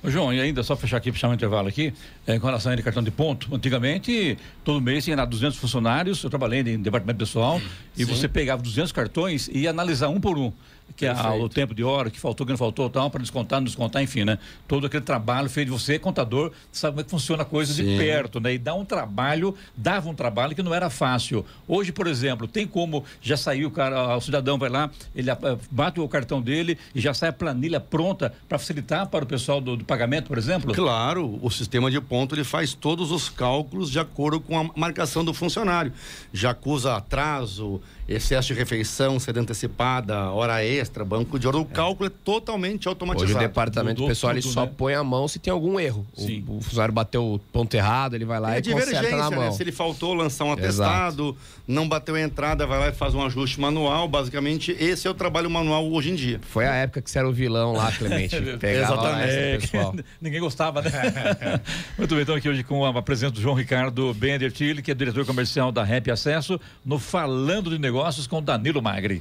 João, 0.04 0.34
e 0.34 0.39
ainda 0.39 0.63
só 0.63 0.75
fechar 0.75 0.98
aqui, 0.98 1.12
fechar 1.12 1.27
um 1.27 1.34
intervalo 1.34 1.68
aqui, 1.68 1.94
é, 2.25 2.39
com 2.39 2.46
relação 2.46 2.72
a 2.72 2.82
cartão 2.82 3.04
de 3.04 3.12
ponto. 3.12 3.54
Antigamente, 3.54 4.38
todo 4.63 4.80
mês 4.80 5.04
tinha 5.04 5.25
200 5.25 5.58
funcionários, 5.58 6.24
eu 6.24 6.30
trabalhei 6.30 6.62
em 6.62 6.80
departamento 6.80 7.20
pessoal, 7.20 7.60
e 7.98 8.06
você 8.06 8.27
pegava 8.27 8.62
200 8.62 8.92
cartões 8.92 9.48
e 9.48 9.60
ia 9.60 9.70
analisar 9.70 10.10
um 10.10 10.20
por 10.20 10.38
um 10.38 10.51
que 10.96 11.06
é 11.06 11.13
o 11.13 11.48
tempo 11.48 11.75
de 11.75 11.84
hora, 11.84 12.10
que 12.10 12.20
faltou, 12.20 12.46
que 12.46 12.51
não 12.51 12.58
faltou, 12.58 12.89
tal, 12.89 13.10
para 13.10 13.22
descontar, 13.22 13.60
não 13.60 13.65
descontar, 13.65 14.01
enfim, 14.01 14.24
né? 14.24 14.39
Todo 14.67 14.88
aquele 14.88 15.03
trabalho 15.03 15.50
feito 15.50 15.67
de 15.67 15.72
você, 15.72 16.00
contador, 16.00 16.51
sabe 16.72 16.94
como 16.94 17.01
é 17.01 17.03
que 17.03 17.10
funciona 17.12 17.44
a 17.44 17.46
coisa 17.46 17.74
Sim. 17.74 17.86
de 17.86 17.98
perto, 17.98 18.39
né? 18.39 18.53
E 18.53 18.58
dá 18.58 18.74
um 18.74 18.84
trabalho, 18.84 19.56
dava 19.75 20.10
um 20.10 20.13
trabalho 20.13 20.56
que 20.56 20.63
não 20.63 20.74
era 20.74 20.89
fácil. 20.89 21.46
Hoje, 21.67 21.91
por 21.91 22.08
exemplo, 22.08 22.48
tem 22.48 22.65
como 22.65 23.03
já 23.22 23.38
saiu 23.38 23.67
o 23.67 23.72
cara, 23.72 24.17
o 24.17 24.22
cidadão 24.22 24.58
vai 24.58 24.70
lá, 24.70 24.89
ele 25.15 25.29
bate 25.70 26.00
o 26.00 26.08
cartão 26.08 26.41
dele 26.41 26.77
e 26.96 27.00
já 27.00 27.13
sai 27.13 27.29
a 27.29 27.34
planilha 27.34 27.79
pronta 27.79 28.34
para 28.48 28.58
facilitar 28.58 29.08
para 29.08 29.24
o 29.24 29.27
pessoal 29.27 29.62
do, 29.62 29.75
do 29.77 29.86
pagamento, 29.86 30.27
por 30.27 30.38
exemplo? 30.38 30.74
Claro, 30.74 31.39
o 31.41 31.50
sistema 31.51 31.91
de 31.91 32.00
ponto 32.01 32.34
ele 32.34 32.44
faz 32.44 32.74
todos 32.74 33.12
os 33.12 33.29
cálculos 33.29 33.91
de 33.91 34.00
acordo 34.00 34.39
com 34.39 34.60
a 34.60 34.70
marcação 34.75 35.24
do 35.24 35.34
funcionário. 35.34 35.91
Já 36.34 36.51
acusa 36.51 36.96
atraso, 36.96 37.82
excesso 38.08 38.48
de 38.48 38.54
refeição, 38.54 39.20
sede 39.20 39.40
antecipada, 39.40 40.32
hora 40.32 40.64
extra, 40.64 41.04
banco 41.04 41.38
de 41.38 41.48
hora. 41.48 41.58
O 41.58 41.62
é. 41.62 41.66
cálculo 41.66 42.08
é 42.08 42.12
totalmente 42.24 42.88
automatizado. 42.88 43.32
Hoje 43.32 43.46
o 43.46 43.48
departamento 43.48 44.02
Mudou 44.02 44.08
pessoal 44.08 44.32
ele 44.32 44.42
só 44.42 44.66
né? 44.66 44.72
põe 44.78 44.94
a 44.94 45.04
mão 45.04 45.28
se 45.28 45.40
tem 45.40 45.52
algum 45.52 45.78
erro. 45.80 46.06
O, 46.16 46.58
o, 46.58 46.62
funcionário 46.62 46.94
bateu 46.94 47.34
o 47.34 47.40
ponto 47.40 47.74
errado, 47.74 48.16
ele 48.16 48.24
vai 48.24 48.40
lá 48.40 48.56
é 48.56 48.60
e 48.60 48.64
conserta 48.64 49.18
na 49.18 49.30
né? 49.30 49.36
mão. 49.36 49.46
Né? 49.46 49.52
Se 49.52 49.62
ele 49.62 49.74
faltou 49.74 50.14
lançar 50.14 50.46
um 50.46 50.54
atestado, 50.54 51.30
Exato. 51.30 51.38
não 51.68 51.88
bateu 51.88 52.16
a 52.16 52.22
entrada, 52.22 52.66
vai 52.66 52.80
lá 52.80 52.88
e 52.88 52.94
faz 52.94 53.14
um 53.14 53.26
ajuste 53.26 53.60
manual. 53.60 54.08
Basicamente, 54.08 54.72
esse 54.80 55.06
é 55.06 55.12
o 55.12 55.14
trabalho 55.14 55.50
manual 55.50 55.92
hoje 55.92 56.12
em 56.12 56.16
dia. 56.16 56.40
Foi 56.44 56.66
a 56.66 56.76
época 56.76 57.02
que 57.02 57.12
você 57.12 57.20
era 57.20 57.28
o 57.28 57.34
vilão 57.34 57.74
lá, 57.74 57.92
Clemente. 57.92 58.36
Exatamente. 58.64 59.76
É, 59.76 59.92
ninguém 60.22 60.40
gostava, 60.40 60.82
né? 60.82 60.92
Muito 61.98 62.14
bem, 62.16 62.24
então 62.24 62.36
aqui 62.36 62.48
hoje 62.48 62.64
com 62.64 62.86
a 62.86 63.02
presença 63.02 63.32
do 63.32 63.42
João 63.42 63.56
Ricardo 63.56 64.14
Bender 64.14 64.52
Tille, 64.52 64.82
que 64.82 64.92
é 64.92 64.96
diretor 64.96 65.26
comercial 65.26 65.72
da 65.74 65.84
Rap 65.84 66.10
Acesso, 66.10 66.60
no 66.86 66.98
Falando 66.98 67.70
de 67.70 67.78
Negócios 67.78 67.97
Negócios 67.98 68.27
com 68.27 68.44
Danilo 68.44 68.80
Magri. 68.80 69.18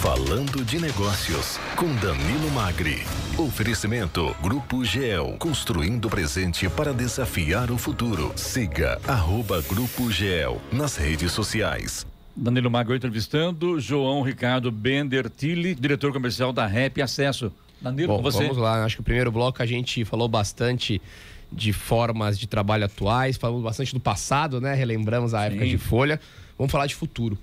Falando 0.00 0.64
de 0.64 0.78
Negócios 0.78 1.58
com 1.74 1.92
Danilo 1.96 2.48
Magri. 2.54 3.02
Oferecimento 3.36 4.32
Grupo 4.40 4.84
GEL, 4.84 5.34
construindo 5.40 6.04
o 6.04 6.08
presente 6.08 6.68
para 6.68 6.94
desafiar 6.94 7.72
o 7.72 7.76
futuro. 7.76 8.32
Siga 8.36 9.00
arroba 9.08 9.60
Grupo 9.62 10.08
GEL 10.08 10.62
nas 10.70 10.96
redes 10.96 11.32
sociais. 11.32 12.06
Danilo 12.36 12.70
Magri 12.70 12.94
entrevistando 12.94 13.80
João 13.80 14.22
Ricardo 14.22 14.70
Bender 14.70 15.28
Tille, 15.28 15.74
diretor 15.74 16.12
comercial 16.12 16.52
da 16.52 16.68
Rap 16.68 17.02
Acesso. 17.02 17.50
Danilo, 17.82 18.06
Bom, 18.06 18.16
com 18.18 18.22
você. 18.22 18.44
Vamos 18.44 18.58
lá, 18.58 18.84
acho 18.84 18.94
que 18.94 19.00
o 19.00 19.04
primeiro 19.04 19.32
bloco 19.32 19.60
a 19.60 19.66
gente 19.66 20.04
falou 20.04 20.28
bastante 20.28 21.02
de 21.50 21.72
formas 21.72 22.38
de 22.38 22.46
trabalho 22.46 22.84
atuais, 22.84 23.36
falamos 23.36 23.64
bastante 23.64 23.92
do 23.92 24.00
passado, 24.00 24.60
né? 24.60 24.74
Relembramos 24.74 25.34
a 25.34 25.40
Sim. 25.40 25.46
época 25.46 25.66
de 25.66 25.76
Folha. 25.76 26.20
Vamos 26.58 26.70
falar 26.70 26.86
de 26.86 26.94
futuro. 26.94 27.38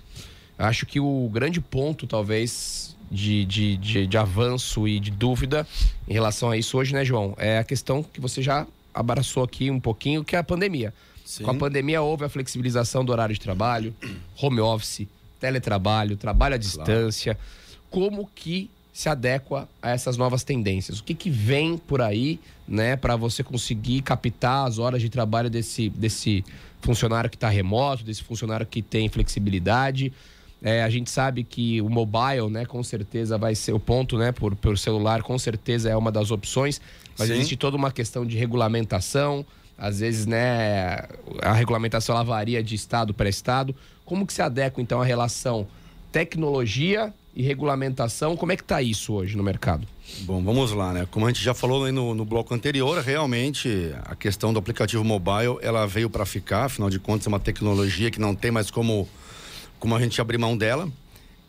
Acho 0.57 0.85
que 0.85 0.99
o 0.99 1.29
grande 1.33 1.59
ponto, 1.59 2.05
talvez, 2.05 2.95
de, 3.09 3.45
de, 3.45 3.77
de, 3.77 4.07
de, 4.07 4.17
avanço 4.17 4.87
e 4.87 4.99
de 4.99 5.11
dúvida 5.11 5.67
em 6.07 6.13
relação 6.13 6.51
a 6.51 6.57
isso 6.57 6.77
hoje, 6.77 6.93
né, 6.93 7.03
João? 7.03 7.33
É 7.37 7.57
a 7.57 7.63
questão 7.63 8.03
que 8.03 8.21
você 8.21 8.41
já 8.41 8.67
abraçou 8.93 9.43
aqui 9.43 9.71
um 9.71 9.79
pouquinho, 9.79 10.23
que 10.23 10.35
é 10.35 10.39
a 10.39 10.43
pandemia. 10.43 10.93
Sim. 11.25 11.43
Com 11.43 11.51
a 11.51 11.55
pandemia 11.55 12.01
houve 12.01 12.25
a 12.25 12.29
flexibilização 12.29 13.03
do 13.03 13.11
horário 13.11 13.33
de 13.33 13.41
trabalho, 13.41 13.95
home 14.41 14.59
office, 14.59 15.07
teletrabalho, 15.39 16.15
trabalho 16.15 16.55
à 16.55 16.57
distância. 16.57 17.35
Claro. 17.35 17.49
Como 17.89 18.29
que 18.33 18.69
se 18.93 19.07
adequa 19.07 19.67
a 19.81 19.91
essas 19.91 20.17
novas 20.17 20.43
tendências? 20.43 20.99
O 20.99 21.03
que, 21.03 21.13
que 21.13 21.29
vem 21.29 21.77
por 21.77 22.01
aí, 22.01 22.39
né, 22.67 22.95
para 22.95 23.15
você 23.15 23.43
conseguir 23.43 24.01
captar 24.01 24.67
as 24.67 24.79
horas 24.79 25.01
de 25.01 25.09
trabalho 25.09 25.49
desse, 25.49 25.89
desse 25.89 26.43
funcionário 26.81 27.29
que 27.29 27.37
está 27.37 27.49
remoto, 27.49 28.03
desse 28.03 28.23
funcionário 28.23 28.65
que 28.65 28.81
tem 28.81 29.07
flexibilidade? 29.07 30.11
É, 30.61 30.83
a 30.83 30.89
gente 30.89 31.09
sabe 31.09 31.43
que 31.43 31.81
o 31.81 31.89
mobile, 31.89 32.49
né, 32.49 32.65
com 32.65 32.83
certeza 32.83 33.37
vai 33.37 33.55
ser 33.55 33.73
o 33.73 33.79
ponto, 33.79 34.17
né, 34.17 34.31
por, 34.31 34.55
por 34.55 34.77
celular, 34.77 35.23
com 35.23 35.37
certeza 35.39 35.89
é 35.89 35.95
uma 35.95 36.11
das 36.11 36.29
opções, 36.29 36.79
mas 37.17 37.29
Sim. 37.29 37.35
existe 37.35 37.57
toda 37.57 37.75
uma 37.75 37.91
questão 37.91 38.25
de 38.25 38.37
regulamentação, 38.37 39.45
às 39.77 39.99
vezes, 39.99 40.27
né, 40.27 41.07
a 41.41 41.53
regulamentação 41.53 42.13
ela 42.13 42.23
varia 42.23 42.61
de 42.61 42.75
estado 42.75 43.15
para 43.15 43.27
estado. 43.27 43.75
Como 44.05 44.27
que 44.27 44.33
se 44.33 44.41
adequa 44.41 44.79
então 44.79 45.01
a 45.01 45.05
relação 45.05 45.67
tecnologia 46.11 47.11
e 47.35 47.41
regulamentação? 47.41 48.35
Como 48.35 48.51
é 48.51 48.57
que 48.57 48.63
está 48.63 48.81
isso 48.81 49.13
hoje 49.13 49.37
no 49.37 49.43
mercado? 49.43 49.87
Bom, 50.21 50.43
vamos 50.43 50.71
lá, 50.71 50.93
né? 50.93 51.07
Como 51.09 51.25
a 51.25 51.29
gente 51.29 51.43
já 51.43 51.53
falou 51.53 51.91
no, 51.91 52.13
no 52.13 52.25
bloco 52.25 52.53
anterior, 52.53 53.01
realmente 53.01 53.93
a 54.03 54.15
questão 54.15 54.51
do 54.51 54.59
aplicativo 54.59 55.03
mobile 55.03 55.57
ela 55.61 55.85
veio 55.85 56.09
para 56.09 56.25
ficar. 56.25 56.65
Afinal 56.65 56.89
de 56.89 56.99
contas, 56.99 57.27
é 57.27 57.29
uma 57.29 57.39
tecnologia 57.39 58.11
que 58.11 58.19
não 58.19 58.35
tem 58.35 58.51
mais 58.51 58.69
como 58.69 59.07
como 59.79 59.95
a 59.95 59.99
gente 59.99 60.21
abrir 60.21 60.37
mão 60.37 60.55
dela. 60.55 60.87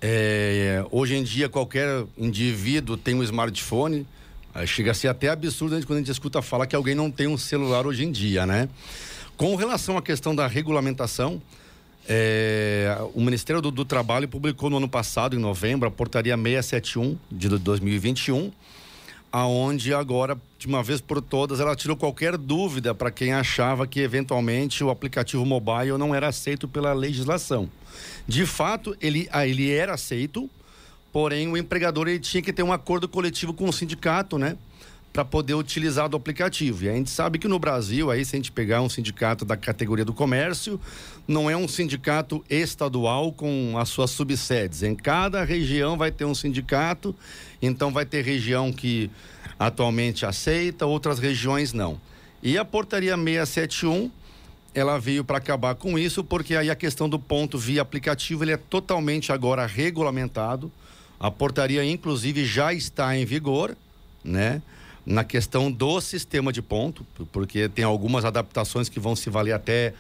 É, 0.01 0.85
hoje 0.91 1.15
em 1.15 1.23
dia, 1.23 1.51
qualquer 1.51 2.05
indivíduo 2.17 2.97
tem 2.97 3.15
um 3.15 3.23
smartphone. 3.23 4.07
Chega 4.67 4.91
a 4.91 4.95
ser 4.95 5.09
até 5.09 5.29
absurdo 5.29 5.75
quando 5.87 5.99
a 5.99 6.01
gente 6.01 6.11
escuta 6.11 6.41
falar 6.43 6.67
que 6.67 6.75
alguém 6.75 6.95
não 6.95 7.11
tem 7.11 7.27
um 7.27 7.39
celular 7.39 7.87
hoje 7.87 8.05
em 8.05 8.11
dia, 8.11 8.47
né? 8.47 8.69
Com 9.37 9.55
relação 9.55 9.97
à 9.97 10.03
questão 10.03 10.35
da 10.35 10.47
regulamentação, 10.47 11.41
é, 12.09 12.97
o 13.15 13.21
Ministério 13.21 13.63
do, 13.63 13.71
do, 13.71 13.85
Trabalho 13.85 14.29
publicou 14.29 14.69
no 14.69 14.79
ano 14.79 14.89
passado, 14.89 15.37
em 15.37 15.39
novembro, 15.39 15.89
a 15.89 15.91
portaria 15.91 16.37
671 16.37 17.17
de 17.31 17.49
2021, 17.49 18.51
aonde 19.31 19.95
agora, 19.95 20.37
de 20.59 20.67
uma 20.67 20.83
vez 20.83 21.01
por 21.01 21.23
todas, 21.23 21.61
ela 21.61 21.77
tirou 21.77 21.97
qualquer 21.97 22.37
dúvida 22.37 22.95
para 22.95 23.11
quem 23.11 23.33
achava 23.33 23.87
que 23.87 24.01
eventualmente 24.01 24.83
o 24.83 24.91
aplicativo 24.91 25.47
mobile 25.47 25.97
não 25.97 26.15
era 26.15 26.29
aceito 26.29 26.67
pela 26.67 26.93
legislação. 26.93 27.71
De 28.27 28.45
fato, 28.45 28.97
ele, 29.01 29.29
ah, 29.33 29.47
ele 29.47 29.71
era 29.71 29.95
aceito, 29.95 30.51
porém 31.13 31.49
o 31.49 31.57
empregador 31.57 32.09
ele 32.09 32.19
tinha 32.19 32.43
que 32.43 32.53
ter 32.53 32.63
um 32.63 32.73
acordo 32.73 33.09
coletivo 33.09 33.55
com 33.55 33.69
o 33.69 33.73
sindicato, 33.73 34.39
né? 34.39 34.57
Para 35.13 35.25
poder 35.25 35.55
utilizar 35.55 36.09
do 36.09 36.17
aplicativo. 36.17 36.85
E 36.85 36.89
a 36.89 36.95
gente 36.95 37.11
sabe 37.11 37.39
que 37.39 37.47
no 37.47 37.59
Brasil, 37.59 38.11
aí, 38.11 38.25
se 38.25 38.35
a 38.35 38.39
gente 38.39 38.51
pegar 38.51 38.81
um 38.81 38.89
sindicato 38.89 39.45
da 39.45 39.57
categoria 39.57 40.05
do 40.05 40.15
comércio, 40.15 40.81
não 41.29 41.51
é 41.51 41.57
um 41.57 41.69
sindicato 41.69 42.43
estadual 42.49 43.31
com 43.33 43.77
as 43.77 43.91
suas 43.91 44.11
subsedes. 44.11 44.83
Em 44.83 44.95
cada 44.95 45.45
região 45.45 45.99
vai 45.99 46.11
ter 46.11 46.25
um 46.25 46.35
sindicato, 46.35 47.15
então 47.61 47.93
vai 47.93 48.07
ter 48.07 48.25
região 48.25 48.73
que 48.73 49.11
atualmente 49.59 50.25
aceita, 50.25 50.87
outras 50.87 51.19
regiões 51.19 51.73
não. 51.73 52.01
E 52.43 52.57
a 52.57 52.65
portaria 52.65 53.15
671 53.17 54.11
ela 54.75 54.99
veio 54.99 55.23
para 55.23 55.39
acabar 55.39 55.75
com 55.75 55.99
isso, 55.99 56.25
porque 56.25 56.57
aí 56.57 56.71
a 56.71 56.75
questão 56.75 57.09
do 57.09 57.19
ponto 57.19 57.59
via 57.59 57.83
aplicativo 57.83 58.43
ele 58.43 58.53
é 58.53 58.57
totalmente 58.57 59.31
agora 59.31 59.67
regulamentado. 59.67 60.73
A 61.21 61.31
portaria, 61.31 61.85
inclusive, 61.85 62.45
já 62.45 62.73
está 62.73 63.17
em 63.17 63.25
vigor, 63.25 63.77
né? 64.25 64.63
Na 65.05 65.25
questão 65.25 65.71
do 65.71 66.01
sistema 66.01 66.53
de 66.53 66.63
ponto, 66.63 67.05
porque 67.33 67.69
tem 67.69 67.85
algumas 67.85 68.25
adaptações 68.25 68.89
que 68.89 69.01
vão 69.01 69.17
se 69.17 69.29
valer 69.29 69.53
até 69.53 69.95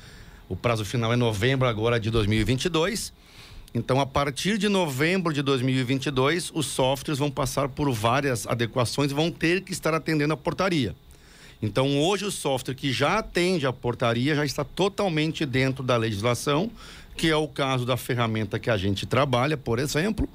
o 0.48 0.54
prazo 0.54 0.84
final 0.84 1.12
é 1.12 1.16
novembro 1.16 1.66
agora 1.66 1.98
de 1.98 2.10
2022. 2.10 3.12
Então, 3.74 3.98
a 4.00 4.06
partir 4.06 4.58
de 4.58 4.68
novembro 4.68 5.32
de 5.32 5.40
2022, 5.40 6.52
os 6.54 6.66
softwares 6.66 7.18
vão 7.18 7.30
passar 7.30 7.70
por 7.70 7.90
várias 7.90 8.46
adequações 8.46 9.10
e 9.10 9.14
vão 9.14 9.30
ter 9.30 9.62
que 9.62 9.72
estar 9.72 9.94
atendendo 9.94 10.34
a 10.34 10.36
portaria. 10.36 10.94
Então, 11.62 11.98
hoje, 11.98 12.26
o 12.26 12.30
software 12.30 12.74
que 12.74 12.92
já 12.92 13.18
atende 13.18 13.66
a 13.66 13.72
portaria 13.72 14.34
já 14.34 14.44
está 14.44 14.62
totalmente 14.62 15.46
dentro 15.46 15.82
da 15.82 15.96
legislação, 15.96 16.70
que 17.16 17.28
é 17.30 17.36
o 17.36 17.48
caso 17.48 17.86
da 17.86 17.96
ferramenta 17.96 18.58
que 18.58 18.68
a 18.68 18.76
gente 18.76 19.06
trabalha, 19.06 19.56
por 19.56 19.78
exemplo. 19.78 20.28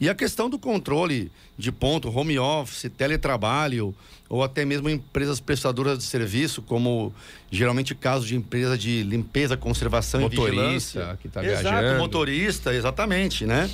E 0.00 0.08
a 0.08 0.14
questão 0.14 0.48
do 0.48 0.58
controle 0.58 1.30
de 1.58 1.70
ponto, 1.70 2.08
home 2.08 2.38
office, 2.38 2.90
teletrabalho, 2.96 3.94
ou 4.30 4.42
até 4.42 4.64
mesmo 4.64 4.88
empresas 4.88 5.40
prestadoras 5.40 5.98
de 5.98 6.04
serviço, 6.04 6.62
como 6.62 7.12
geralmente 7.50 7.94
casos 7.94 8.26
de 8.26 8.34
empresa 8.34 8.78
de 8.78 9.02
limpeza, 9.02 9.56
conservação 9.56 10.22
motorista, 10.22 10.46
e 10.46 10.50
vigilância. 10.50 11.00
Motorista 11.00 11.18
que 11.20 11.26
está 11.28 11.40
viajando. 11.42 11.98
motorista, 11.98 12.74
exatamente, 12.74 13.44
né? 13.44 13.70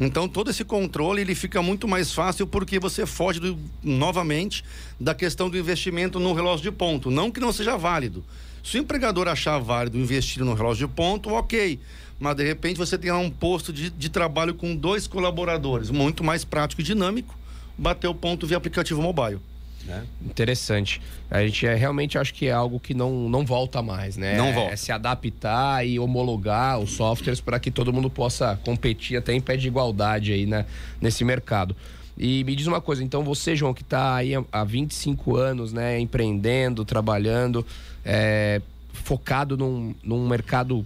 Então 0.00 0.28
todo 0.28 0.50
esse 0.50 0.64
controle 0.64 1.20
ele 1.20 1.34
fica 1.34 1.60
muito 1.60 1.86
mais 1.86 2.12
fácil 2.12 2.46
porque 2.46 2.78
você 2.78 3.04
foge 3.04 3.40
do, 3.40 3.58
novamente 3.82 4.64
da 4.98 5.14
questão 5.14 5.50
do 5.50 5.58
investimento 5.58 6.18
no 6.18 6.32
relógio 6.32 6.70
de 6.70 6.76
ponto. 6.76 7.10
Não 7.10 7.30
que 7.30 7.40
não 7.40 7.52
seja 7.52 7.76
válido. 7.76 8.24
Se 8.70 8.78
o 8.78 8.80
empregador 8.82 9.28
achar 9.28 9.58
válido 9.58 9.96
investir 9.96 10.44
no 10.44 10.52
relógio 10.52 10.86
de 10.86 10.92
ponto, 10.92 11.30
ok. 11.30 11.80
Mas 12.20 12.36
de 12.36 12.44
repente 12.44 12.76
você 12.76 12.98
tem 12.98 13.10
lá 13.10 13.16
um 13.16 13.30
posto 13.30 13.72
de, 13.72 13.88
de 13.88 14.10
trabalho 14.10 14.52
com 14.52 14.76
dois 14.76 15.06
colaboradores, 15.06 15.88
muito 15.88 16.22
mais 16.22 16.44
prático 16.44 16.82
e 16.82 16.84
dinâmico, 16.84 17.34
bater 17.78 18.08
o 18.08 18.14
ponto 18.14 18.46
via 18.46 18.58
aplicativo 18.58 19.00
mobile. 19.00 19.40
Né? 19.86 20.04
Interessante. 20.22 21.00
A 21.30 21.40
gente 21.46 21.66
é, 21.66 21.74
realmente 21.74 22.18
acho 22.18 22.34
que 22.34 22.46
é 22.46 22.52
algo 22.52 22.78
que 22.78 22.92
não, 22.92 23.26
não 23.30 23.42
volta 23.42 23.80
mais, 23.80 24.18
né? 24.18 24.36
Não 24.36 24.52
volta. 24.52 24.74
É 24.74 24.76
se 24.76 24.92
adaptar 24.92 25.86
e 25.86 25.98
homologar 25.98 26.78
os 26.78 26.90
softwares 26.90 27.40
para 27.40 27.58
que 27.58 27.70
todo 27.70 27.90
mundo 27.90 28.10
possa 28.10 28.60
competir 28.66 29.16
até 29.16 29.32
em 29.32 29.40
pé 29.40 29.56
de 29.56 29.66
igualdade 29.66 30.30
aí 30.30 30.44
né, 30.44 30.66
nesse 31.00 31.24
mercado. 31.24 31.74
E 32.18 32.42
me 32.42 32.56
diz 32.56 32.66
uma 32.66 32.80
coisa, 32.80 33.02
então 33.02 33.22
você, 33.22 33.54
João, 33.54 33.72
que 33.72 33.82
está 33.82 34.16
aí 34.16 34.32
há 34.50 34.64
25 34.64 35.36
anos, 35.36 35.72
né, 35.72 36.00
empreendendo, 36.00 36.84
trabalhando, 36.84 37.64
é, 38.08 38.62
focado 38.90 39.54
num, 39.54 39.94
num 40.02 40.26
mercado 40.26 40.84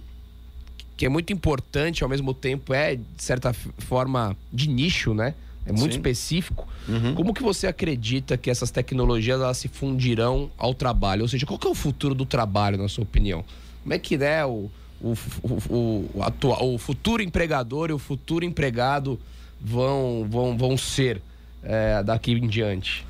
que 0.97 1.05
é 1.05 1.09
muito 1.09 1.31
importante, 1.31 2.03
ao 2.03 2.09
mesmo 2.09 2.33
tempo 2.33 2.73
é, 2.73 2.95
de 2.95 3.03
certa 3.17 3.53
forma, 3.53 4.35
de 4.51 4.67
nicho, 4.67 5.13
né? 5.13 5.33
é 5.65 5.71
muito 5.71 5.93
Sim. 5.93 5.99
específico. 5.99 6.67
Uhum. 6.87 7.15
Como 7.15 7.33
que 7.33 7.41
você 7.41 7.67
acredita 7.67 8.37
que 8.37 8.49
essas 8.49 8.69
tecnologias 8.69 9.39
elas 9.39 9.57
se 9.57 9.67
fundirão 9.67 10.51
ao 10.57 10.73
trabalho? 10.73 11.21
Ou 11.21 11.27
seja, 11.27 11.45
qual 11.45 11.57
que 11.57 11.65
é 11.65 11.69
o 11.69 11.75
futuro 11.75 12.13
do 12.13 12.25
trabalho, 12.25 12.77
na 12.77 12.89
sua 12.89 13.03
opinião? 13.03 13.45
Como 13.81 13.93
é 13.93 13.99
que 13.99 14.15
é 14.15 14.45
o, 14.45 14.69
o, 15.01 15.13
o, 15.41 16.09
o, 16.15 16.23
atual, 16.23 16.73
o 16.73 16.77
futuro 16.77 17.23
empregador 17.23 17.89
e 17.89 17.93
o 17.93 17.99
futuro 17.99 18.43
empregado 18.43 19.19
vão, 19.59 20.27
vão, 20.29 20.57
vão 20.57 20.77
ser 20.77 21.21
é, 21.63 22.03
daqui 22.03 22.33
em 22.33 22.47
diante? 22.47 23.05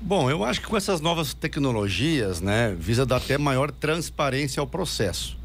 Bom, 0.00 0.30
eu 0.30 0.44
acho 0.44 0.60
que 0.60 0.66
com 0.66 0.76
essas 0.76 1.00
novas 1.00 1.32
tecnologias, 1.34 2.40
né, 2.40 2.76
visa 2.78 3.06
dar 3.06 3.16
até 3.16 3.38
maior 3.38 3.70
transparência 3.70 4.60
ao 4.60 4.66
processo. 4.66 5.36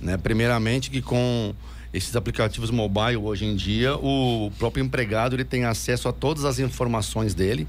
Né? 0.00 0.16
Primeiramente 0.16 0.90
que 0.90 1.00
com 1.00 1.54
esses 1.92 2.14
aplicativos 2.16 2.70
mobile 2.70 3.16
hoje 3.16 3.44
em 3.44 3.54
dia, 3.54 3.94
o 3.96 4.50
próprio 4.58 4.84
empregado 4.84 5.36
ele 5.36 5.44
tem 5.44 5.64
acesso 5.64 6.08
a 6.08 6.12
todas 6.12 6.44
as 6.44 6.58
informações 6.58 7.34
dele, 7.34 7.68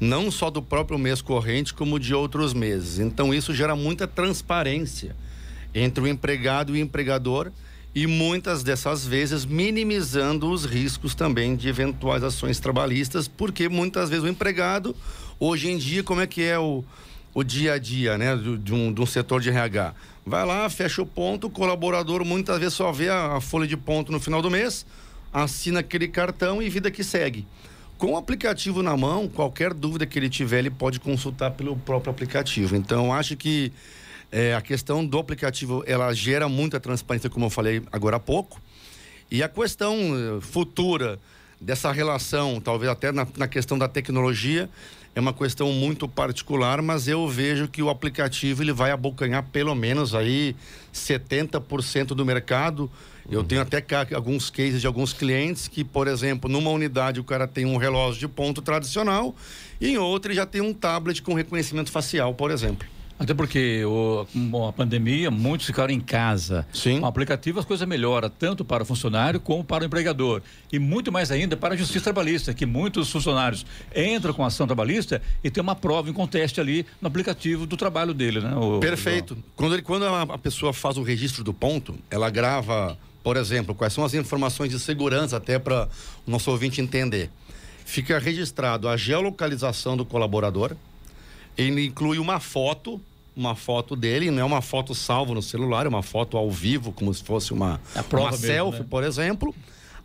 não 0.00 0.30
só 0.30 0.50
do 0.50 0.62
próprio 0.62 0.98
mês 0.98 1.20
corrente, 1.20 1.74
como 1.74 2.00
de 2.00 2.14
outros 2.14 2.54
meses. 2.54 2.98
Então 2.98 3.32
isso 3.32 3.54
gera 3.54 3.76
muita 3.76 4.06
transparência 4.08 5.14
entre 5.74 6.02
o 6.02 6.08
empregado 6.08 6.74
e 6.74 6.80
o 6.80 6.82
empregador 6.82 7.52
e 7.94 8.06
muitas 8.06 8.62
dessas 8.62 9.06
vezes 9.06 9.44
minimizando 9.44 10.50
os 10.50 10.64
riscos 10.64 11.14
também 11.14 11.56
de 11.56 11.68
eventuais 11.68 12.22
ações 12.22 12.60
trabalhistas, 12.60 13.26
porque 13.26 13.68
muitas 13.68 14.10
vezes 14.10 14.24
o 14.24 14.28
empregado, 14.28 14.94
hoje 15.38 15.70
em 15.70 15.76
dia, 15.76 16.02
como 16.02 16.20
é 16.20 16.26
que 16.26 16.42
é 16.42 16.58
o, 16.58 16.84
o 17.34 17.42
dia 17.42 17.74
a 17.74 17.78
dia, 17.78 18.16
né, 18.18 18.36
de 18.36 18.72
um, 18.72 18.92
de 18.92 19.00
um 19.00 19.06
setor 19.06 19.40
de 19.40 19.48
RH? 19.48 19.94
Vai 20.24 20.44
lá, 20.44 20.68
fecha 20.68 21.02
o 21.02 21.06
ponto, 21.06 21.46
o 21.46 21.50
colaborador 21.50 22.24
muitas 22.24 22.58
vezes 22.58 22.74
só 22.74 22.90
vê 22.90 23.08
a, 23.08 23.36
a 23.36 23.40
folha 23.40 23.66
de 23.66 23.76
ponto 23.76 24.10
no 24.10 24.18
final 24.18 24.42
do 24.42 24.50
mês, 24.50 24.84
assina 25.32 25.80
aquele 25.80 26.08
cartão 26.08 26.62
e 26.62 26.68
vida 26.68 26.90
que 26.90 27.04
segue. 27.04 27.46
Com 27.98 28.12
o 28.12 28.16
aplicativo 28.16 28.82
na 28.82 28.96
mão, 28.96 29.26
qualquer 29.28 29.72
dúvida 29.72 30.04
que 30.04 30.18
ele 30.18 30.28
tiver, 30.28 30.58
ele 30.58 30.70
pode 30.70 31.00
consultar 31.00 31.52
pelo 31.52 31.76
próprio 31.76 32.10
aplicativo. 32.10 32.76
Então, 32.76 33.12
acho 33.12 33.36
que 33.36 33.72
é, 34.30 34.54
a 34.54 34.60
questão 34.60 35.06
do 35.06 35.18
aplicativo, 35.18 35.82
ela 35.86 36.12
gera 36.12 36.48
muita 36.48 36.78
transparência, 36.78 37.30
como 37.30 37.46
eu 37.46 37.50
falei 37.50 37.82
agora 37.90 38.16
há 38.16 38.20
pouco. 38.20 38.60
E 39.30 39.42
a 39.42 39.48
questão 39.48 39.94
eh, 39.94 40.40
futura 40.40 41.18
dessa 41.60 41.90
relação, 41.92 42.60
talvez 42.60 42.90
até 42.90 43.12
na, 43.12 43.26
na 43.36 43.48
questão 43.48 43.78
da 43.78 43.88
tecnologia, 43.88 44.68
é 45.14 45.20
uma 45.20 45.32
questão 45.32 45.72
muito 45.72 46.06
particular, 46.06 46.82
mas 46.82 47.08
eu 47.08 47.26
vejo 47.26 47.68
que 47.68 47.82
o 47.82 47.88
aplicativo 47.88 48.62
ele 48.62 48.72
vai 48.72 48.90
abocanhar 48.90 49.42
pelo 49.44 49.74
menos 49.74 50.14
aí 50.14 50.54
70% 50.92 52.08
do 52.08 52.22
mercado. 52.22 52.90
Eu 53.30 53.42
tenho 53.42 53.62
até 53.62 53.82
alguns 54.14 54.50
cases 54.50 54.82
de 54.82 54.86
alguns 54.86 55.14
clientes 55.14 55.68
que, 55.68 55.82
por 55.82 56.06
exemplo, 56.06 56.50
numa 56.50 56.70
unidade 56.70 57.18
o 57.18 57.24
cara 57.24 57.48
tem 57.48 57.64
um 57.64 57.78
relógio 57.78 58.20
de 58.20 58.28
ponto 58.28 58.60
tradicional 58.60 59.34
e 59.80 59.88
em 59.88 59.96
outra 59.96 60.30
ele 60.30 60.36
já 60.36 60.44
tem 60.44 60.60
um 60.60 60.74
tablet 60.74 61.22
com 61.22 61.32
reconhecimento 61.32 61.90
facial, 61.90 62.34
por 62.34 62.50
exemplo. 62.50 62.86
Até 63.18 63.32
porque 63.32 63.82
o, 63.84 64.26
com 64.50 64.68
a 64.68 64.72
pandemia, 64.72 65.30
muitos 65.30 65.66
ficaram 65.66 65.92
em 65.92 66.00
casa. 66.00 66.66
Sim. 66.72 67.00
Com 67.00 67.06
o 67.06 67.08
aplicativo, 67.08 67.58
as 67.58 67.64
coisas 67.64 67.88
melhoram, 67.88 68.28
tanto 68.28 68.64
para 68.64 68.82
o 68.82 68.86
funcionário 68.86 69.40
como 69.40 69.64
para 69.64 69.84
o 69.84 69.86
empregador. 69.86 70.42
E 70.70 70.78
muito 70.78 71.10
mais 71.10 71.30
ainda 71.30 71.56
para 71.56 71.74
a 71.74 71.76
justiça 71.76 72.04
trabalhista, 72.04 72.52
que 72.52 72.66
muitos 72.66 73.10
funcionários 73.10 73.64
entram 73.94 74.34
com 74.34 74.44
a 74.44 74.48
ação 74.48 74.66
trabalhista 74.66 75.22
e 75.42 75.50
tem 75.50 75.62
uma 75.62 75.74
prova 75.74 76.10
em 76.10 76.12
conteste 76.12 76.60
ali 76.60 76.84
no 77.00 77.08
aplicativo 77.08 77.66
do 77.66 77.76
trabalho 77.76 78.12
dele, 78.12 78.40
né? 78.40 78.54
O, 78.54 78.80
Perfeito. 78.80 79.32
O... 79.32 79.36
Quando, 79.56 79.74
ele, 79.74 79.82
quando 79.82 80.04
a 80.04 80.38
pessoa 80.38 80.72
faz 80.74 80.98
o 80.98 81.02
registro 81.02 81.42
do 81.42 81.54
ponto, 81.54 81.94
ela 82.10 82.28
grava, 82.28 82.98
por 83.22 83.38
exemplo, 83.38 83.74
quais 83.74 83.94
são 83.94 84.04
as 84.04 84.12
informações 84.12 84.70
de 84.70 84.78
segurança, 84.78 85.38
até 85.38 85.58
para 85.58 85.88
o 86.26 86.30
nosso 86.30 86.50
ouvinte 86.50 86.82
entender. 86.82 87.30
Fica 87.86 88.18
registrado 88.18 88.88
a 88.88 88.96
geolocalização 88.96 89.96
do 89.96 90.04
colaborador 90.04 90.76
ele 91.56 91.86
inclui 91.86 92.18
uma 92.18 92.40
foto, 92.40 93.00
uma 93.34 93.54
foto 93.54 93.96
dele, 93.96 94.30
não 94.30 94.42
é 94.42 94.44
uma 94.44 94.62
foto 94.62 94.94
salva 94.94 95.34
no 95.34 95.42
celular, 95.42 95.86
é 95.86 95.88
uma 95.88 96.02
foto 96.02 96.36
ao 96.36 96.50
vivo, 96.50 96.92
como 96.92 97.12
se 97.12 97.22
fosse 97.22 97.52
uma, 97.52 97.80
uma 98.12 98.30
mesmo, 98.30 98.46
selfie, 98.46 98.80
né? 98.80 98.86
por 98.88 99.04
exemplo. 99.04 99.54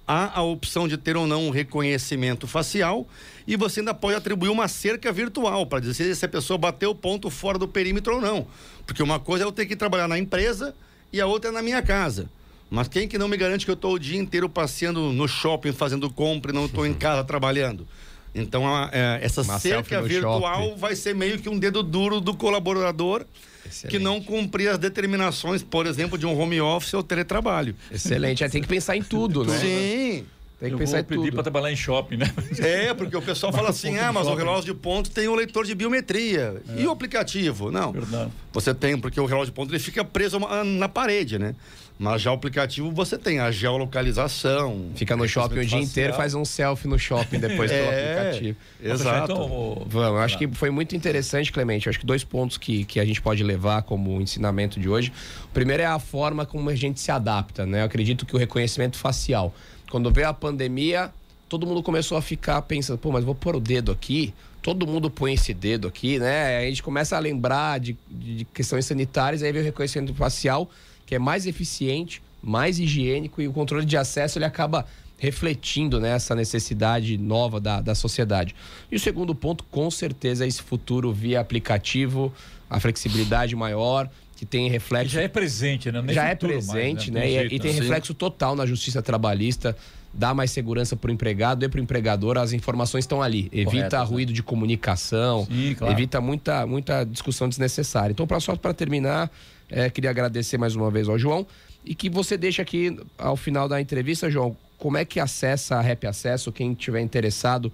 Há 0.07 0.39
a 0.39 0.41
opção 0.41 0.87
de 0.87 0.97
ter 0.97 1.15
ou 1.15 1.25
não 1.25 1.47
um 1.47 1.49
reconhecimento 1.51 2.45
facial 2.47 3.07
e 3.47 3.55
você 3.55 3.79
ainda 3.79 3.93
pode 3.93 4.15
atribuir 4.15 4.49
uma 4.49 4.67
cerca 4.67 5.11
virtual 5.11 5.65
para 5.65 5.79
dizer 5.79 6.13
se 6.15 6.25
a 6.25 6.27
pessoa 6.27 6.57
bateu 6.57 6.89
o 6.89 6.95
ponto 6.95 7.29
fora 7.29 7.57
do 7.57 7.67
perímetro 7.67 8.15
ou 8.15 8.21
não. 8.21 8.47
Porque 8.85 9.01
uma 9.01 9.19
coisa 9.19 9.45
é 9.45 9.47
eu 9.47 9.51
ter 9.51 9.65
que 9.65 9.75
trabalhar 9.75 10.07
na 10.07 10.17
empresa 10.17 10.75
e 11.13 11.21
a 11.21 11.27
outra 11.27 11.49
é 11.49 11.53
na 11.53 11.61
minha 11.61 11.81
casa. 11.81 12.29
Mas 12.69 12.87
quem 12.87 13.07
que 13.07 13.17
não 13.17 13.27
me 13.27 13.37
garante 13.37 13.63
que 13.63 13.71
eu 13.71 13.75
estou 13.75 13.93
o 13.93 13.99
dia 13.99 14.19
inteiro 14.19 14.49
passeando 14.49 15.13
no 15.13 15.27
shopping 15.27 15.71
fazendo 15.71 16.09
compra 16.09 16.51
e 16.51 16.55
não 16.55 16.65
estou 16.65 16.85
em 16.85 16.93
casa 16.95 17.23
trabalhando? 17.23 17.87
Então, 18.33 18.67
a, 18.67 18.89
é, 18.91 19.19
essa 19.21 19.41
Uma 19.41 19.59
cerca 19.59 20.01
virtual 20.01 20.41
shopping. 20.41 20.79
vai 20.79 20.95
ser 20.95 21.13
meio 21.13 21.37
que 21.39 21.49
um 21.49 21.59
dedo 21.59 21.83
duro 21.83 22.21
do 22.21 22.33
colaborador 22.33 23.25
Excelente. 23.65 23.91
que 23.91 23.99
não 24.01 24.21
cumprir 24.21 24.69
as 24.69 24.77
determinações, 24.77 25.61
por 25.61 25.85
exemplo, 25.85 26.17
de 26.17 26.25
um 26.25 26.39
home 26.39 26.61
office 26.61 26.93
ou 26.93 27.03
teletrabalho. 27.03 27.75
Excelente. 27.91 28.47
tem 28.49 28.61
que 28.61 28.67
pensar 28.67 28.95
em 28.95 29.03
tudo, 29.03 29.43
né? 29.43 29.57
Sim. 29.57 30.25
Tem 30.61 30.69
que 30.69 30.75
eu 30.75 30.77
pensar 30.77 30.97
vou 30.97 31.05
pedir 31.05 31.21
tudo. 31.23 31.33
para 31.33 31.43
trabalhar 31.43 31.71
em 31.71 31.75
shopping, 31.75 32.17
né? 32.17 32.31
É, 32.59 32.93
porque 32.93 33.17
o 33.17 33.21
pessoal 33.21 33.51
fala 33.53 33.69
assim: 33.69 33.97
ah, 33.97 34.13
mas 34.13 34.27
o 34.27 34.35
relógio 34.35 34.71
de 34.71 34.79
ponto 34.79 35.09
tem 35.09 35.27
um 35.27 35.33
leitor 35.33 35.65
de 35.65 35.73
biometria. 35.73 36.61
É. 36.69 36.81
E 36.83 36.85
o 36.85 36.91
aplicativo? 36.91 37.71
Não. 37.71 37.91
Verdade. 37.91 38.31
Você 38.53 38.71
tem, 38.71 38.95
porque 38.95 39.19
o 39.19 39.25
relógio 39.25 39.47
de 39.47 39.53
ponto 39.53 39.71
ele 39.71 39.79
fica 39.79 40.05
preso 40.05 40.37
na 40.63 40.87
parede, 40.87 41.39
né? 41.39 41.55
Mas 42.01 42.23
já 42.23 42.31
o 42.31 42.33
aplicativo 42.33 42.89
você 42.89 43.15
tem 43.15 43.37
a 43.37 43.51
geolocalização. 43.51 44.87
Fica 44.95 45.15
no 45.15 45.27
shopping 45.27 45.53
o 45.53 45.59
dia 45.59 45.63
facial. 45.65 45.83
inteiro 45.83 46.13
faz 46.15 46.33
um 46.33 46.43
selfie 46.43 46.87
no 46.87 46.97
shopping 46.97 47.37
depois 47.37 47.69
é, 47.69 47.77
pelo 47.77 47.89
aplicativo. 47.91 48.57
Exato. 48.83 49.31
Então, 49.31 49.85
Vamos, 49.85 50.19
acho 50.21 50.35
que 50.35 50.47
foi 50.47 50.71
muito 50.71 50.95
interessante, 50.95 51.51
Clemente. 51.51 51.87
Acho 51.87 51.99
que 51.99 52.05
dois 52.05 52.23
pontos 52.23 52.57
que, 52.57 52.85
que 52.85 52.99
a 52.99 53.05
gente 53.05 53.21
pode 53.21 53.43
levar 53.43 53.83
como 53.83 54.19
ensinamento 54.19 54.79
de 54.79 54.89
hoje. 54.89 55.13
O 55.45 55.49
primeiro 55.49 55.83
é 55.83 55.85
a 55.85 55.99
forma 55.99 56.43
como 56.43 56.71
a 56.71 56.75
gente 56.75 56.99
se 56.99 57.11
adapta, 57.11 57.67
né? 57.67 57.81
Eu 57.81 57.85
acredito 57.85 58.25
que 58.25 58.35
o 58.35 58.39
reconhecimento 58.39 58.97
facial. 58.97 59.53
Quando 59.91 60.09
veio 60.09 60.27
a 60.27 60.33
pandemia, 60.33 61.13
todo 61.47 61.67
mundo 61.67 61.83
começou 61.83 62.17
a 62.17 62.21
ficar 62.23 62.63
pensando, 62.63 62.97
pô, 62.97 63.11
mas 63.11 63.23
vou 63.23 63.35
pôr 63.35 63.55
o 63.55 63.59
dedo 63.59 63.91
aqui, 63.91 64.33
todo 64.59 64.87
mundo 64.87 65.11
põe 65.11 65.35
esse 65.35 65.53
dedo 65.53 65.87
aqui, 65.87 66.17
né? 66.17 66.57
Aí 66.57 66.65
a 66.65 66.69
gente 66.69 66.81
começa 66.81 67.15
a 67.15 67.19
lembrar 67.19 67.79
de, 67.79 67.95
de 68.09 68.43
questões 68.45 68.87
sanitárias, 68.87 69.43
aí 69.43 69.51
veio 69.51 69.63
o 69.63 69.65
reconhecimento 69.65 70.15
facial 70.15 70.67
que 71.11 71.15
é 71.15 71.19
mais 71.19 71.45
eficiente, 71.45 72.21
mais 72.41 72.79
higiênico 72.79 73.41
e 73.41 73.47
o 73.49 73.51
controle 73.51 73.85
de 73.85 73.97
acesso 73.97 74.37
ele 74.37 74.45
acaba 74.45 74.85
refletindo 75.17 75.99
nessa 75.99 76.33
né, 76.33 76.39
necessidade 76.39 77.17
nova 77.17 77.59
da, 77.59 77.81
da 77.81 77.93
sociedade. 77.93 78.55
E 78.89 78.95
o 78.95 78.99
segundo 78.99 79.35
ponto, 79.35 79.65
com 79.65 79.91
certeza, 79.91 80.45
é 80.45 80.47
esse 80.47 80.61
futuro 80.61 81.11
via 81.11 81.41
aplicativo, 81.41 82.33
a 82.69 82.79
flexibilidade 82.79 83.53
maior, 83.57 84.09
que 84.37 84.45
tem 84.45 84.69
reflexo. 84.69 85.09
Já 85.09 85.21
é 85.21 85.27
presente, 85.27 85.91
né? 85.91 86.01
Nem 86.01 86.15
já 86.15 86.29
é 86.29 86.33
presente, 86.33 87.11
mais, 87.11 87.25
né? 87.29 87.43
né? 87.43 87.47
E, 87.47 87.55
e, 87.55 87.59
tem 87.59 87.73
reflexo 87.73 88.13
total 88.13 88.55
na 88.55 88.65
justiça 88.65 89.01
trabalhista, 89.01 89.75
dá 90.13 90.33
mais 90.33 90.51
segurança 90.51 90.95
para 90.95 91.09
o 91.09 91.13
empregado 91.13 91.65
e 91.65 91.67
para 91.67 91.81
o 91.81 91.83
empregador, 91.83 92.37
as 92.37 92.53
informações 92.53 93.03
estão 93.03 93.21
ali. 93.21 93.49
Evita 93.51 93.89
Correto, 93.89 94.11
ruído 94.11 94.29
né? 94.29 94.35
de 94.35 94.43
comunicação, 94.43 95.45
Sim, 95.45 95.75
claro. 95.77 95.93
evita 95.93 96.21
muita, 96.21 96.65
muita 96.65 97.03
discussão 97.03 97.49
desnecessária. 97.49 98.13
Então, 98.13 98.25
só 98.39 98.55
para 98.55 98.73
terminar, 98.73 99.29
é, 99.71 99.89
queria 99.89 100.09
agradecer 100.09 100.57
mais 100.57 100.75
uma 100.75 100.91
vez 100.91 101.07
ao 101.07 101.17
João 101.17 101.47
e 101.83 101.95
que 101.95 102.09
você 102.09 102.37
deixe 102.37 102.61
aqui 102.61 102.97
ao 103.17 103.35
final 103.35 103.67
da 103.67 103.81
entrevista, 103.81 104.29
João, 104.29 104.55
como 104.77 104.97
é 104.97 105.05
que 105.05 105.19
acessa 105.19 105.77
a 105.77 105.81
Rap 105.81 106.05
Acesso, 106.05 106.51
quem 106.51 106.73
tiver 106.73 107.01
interessado. 107.01 107.71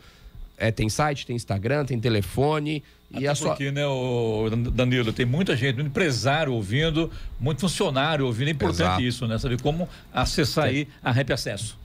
É, 0.57 0.71
tem 0.71 0.89
site, 0.89 1.25
tem 1.25 1.35
Instagram, 1.35 1.85
tem 1.85 1.99
telefone. 1.99 2.83
Até 3.11 3.23
e 3.23 3.27
a 3.27 3.35
sua... 3.35 3.49
porque, 3.49 3.71
né, 3.71 3.85
o 3.85 4.49
Danilo, 4.49 5.13
tem 5.13 5.25
muita 5.25 5.55
gente, 5.55 5.75
muito 5.75 5.87
empresário 5.87 6.53
ouvindo, 6.53 7.11
muito 7.39 7.61
funcionário 7.61 8.25
ouvindo. 8.25 8.47
É 8.47 8.51
importante 8.51 8.81
Exato. 8.81 9.03
isso, 9.03 9.27
né? 9.27 9.37
Saber 9.37 9.61
como 9.61 9.87
acessar 10.11 10.65
aí 10.65 10.87
a 11.03 11.11
Rap 11.11 11.31
Acesso. 11.31 11.77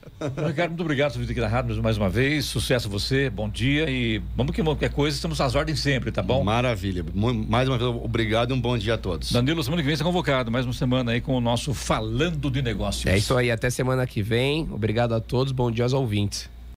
Ricardo, 0.47 0.71
muito 0.71 0.83
obrigado 0.83 1.13
por 1.15 1.21
vir 1.21 1.31
aqui 1.31 1.41
na 1.41 1.49
rádio 1.49 1.83
mais 1.83 1.97
uma 1.97 2.11
vez. 2.11 2.45
Sucesso 2.45 2.89
a 2.89 2.91
você, 2.91 3.31
bom 3.31 3.49
dia 3.49 3.89
e 3.89 4.21
vamos 4.37 4.55
que 4.55 4.63
qualquer 4.63 4.91
coisa, 4.91 5.17
estamos 5.17 5.41
às 5.41 5.55
ordens 5.55 5.81
sempre, 5.81 6.13
tá 6.13 6.23
bom? 6.23 6.45
Maravilha. 6.45 7.05
Mais 7.49 7.69
uma 7.69 7.79
vez, 7.79 7.89
obrigado 7.91 8.51
e 8.51 8.55
um 8.55 8.61
bom 8.61 8.77
dia 8.77 8.95
a 8.95 8.99
todos. 8.99 9.33
Danilo, 9.33 9.63
semana 9.63 9.83
que 9.83 9.87
vem 9.87 9.95
está 9.95 10.05
convocado, 10.05 10.51
mais 10.51 10.67
uma 10.67 10.75
semana 10.75 11.13
aí 11.13 11.21
com 11.21 11.35
o 11.35 11.41
nosso 11.41 11.73
Falando 11.73 12.51
de 12.51 12.61
Negócios. 12.61 13.07
É 13.07 13.17
isso 13.17 13.35
aí, 13.37 13.51
até 13.51 13.71
semana 13.71 14.07
que 14.07 14.23
vem. 14.23 14.69
Obrigado 14.71 15.15
a 15.15 15.21
todos, 15.21 15.53
bom 15.53 15.71
dia 15.71 15.85
aos 15.85 15.95
ouvintes. 15.95 16.51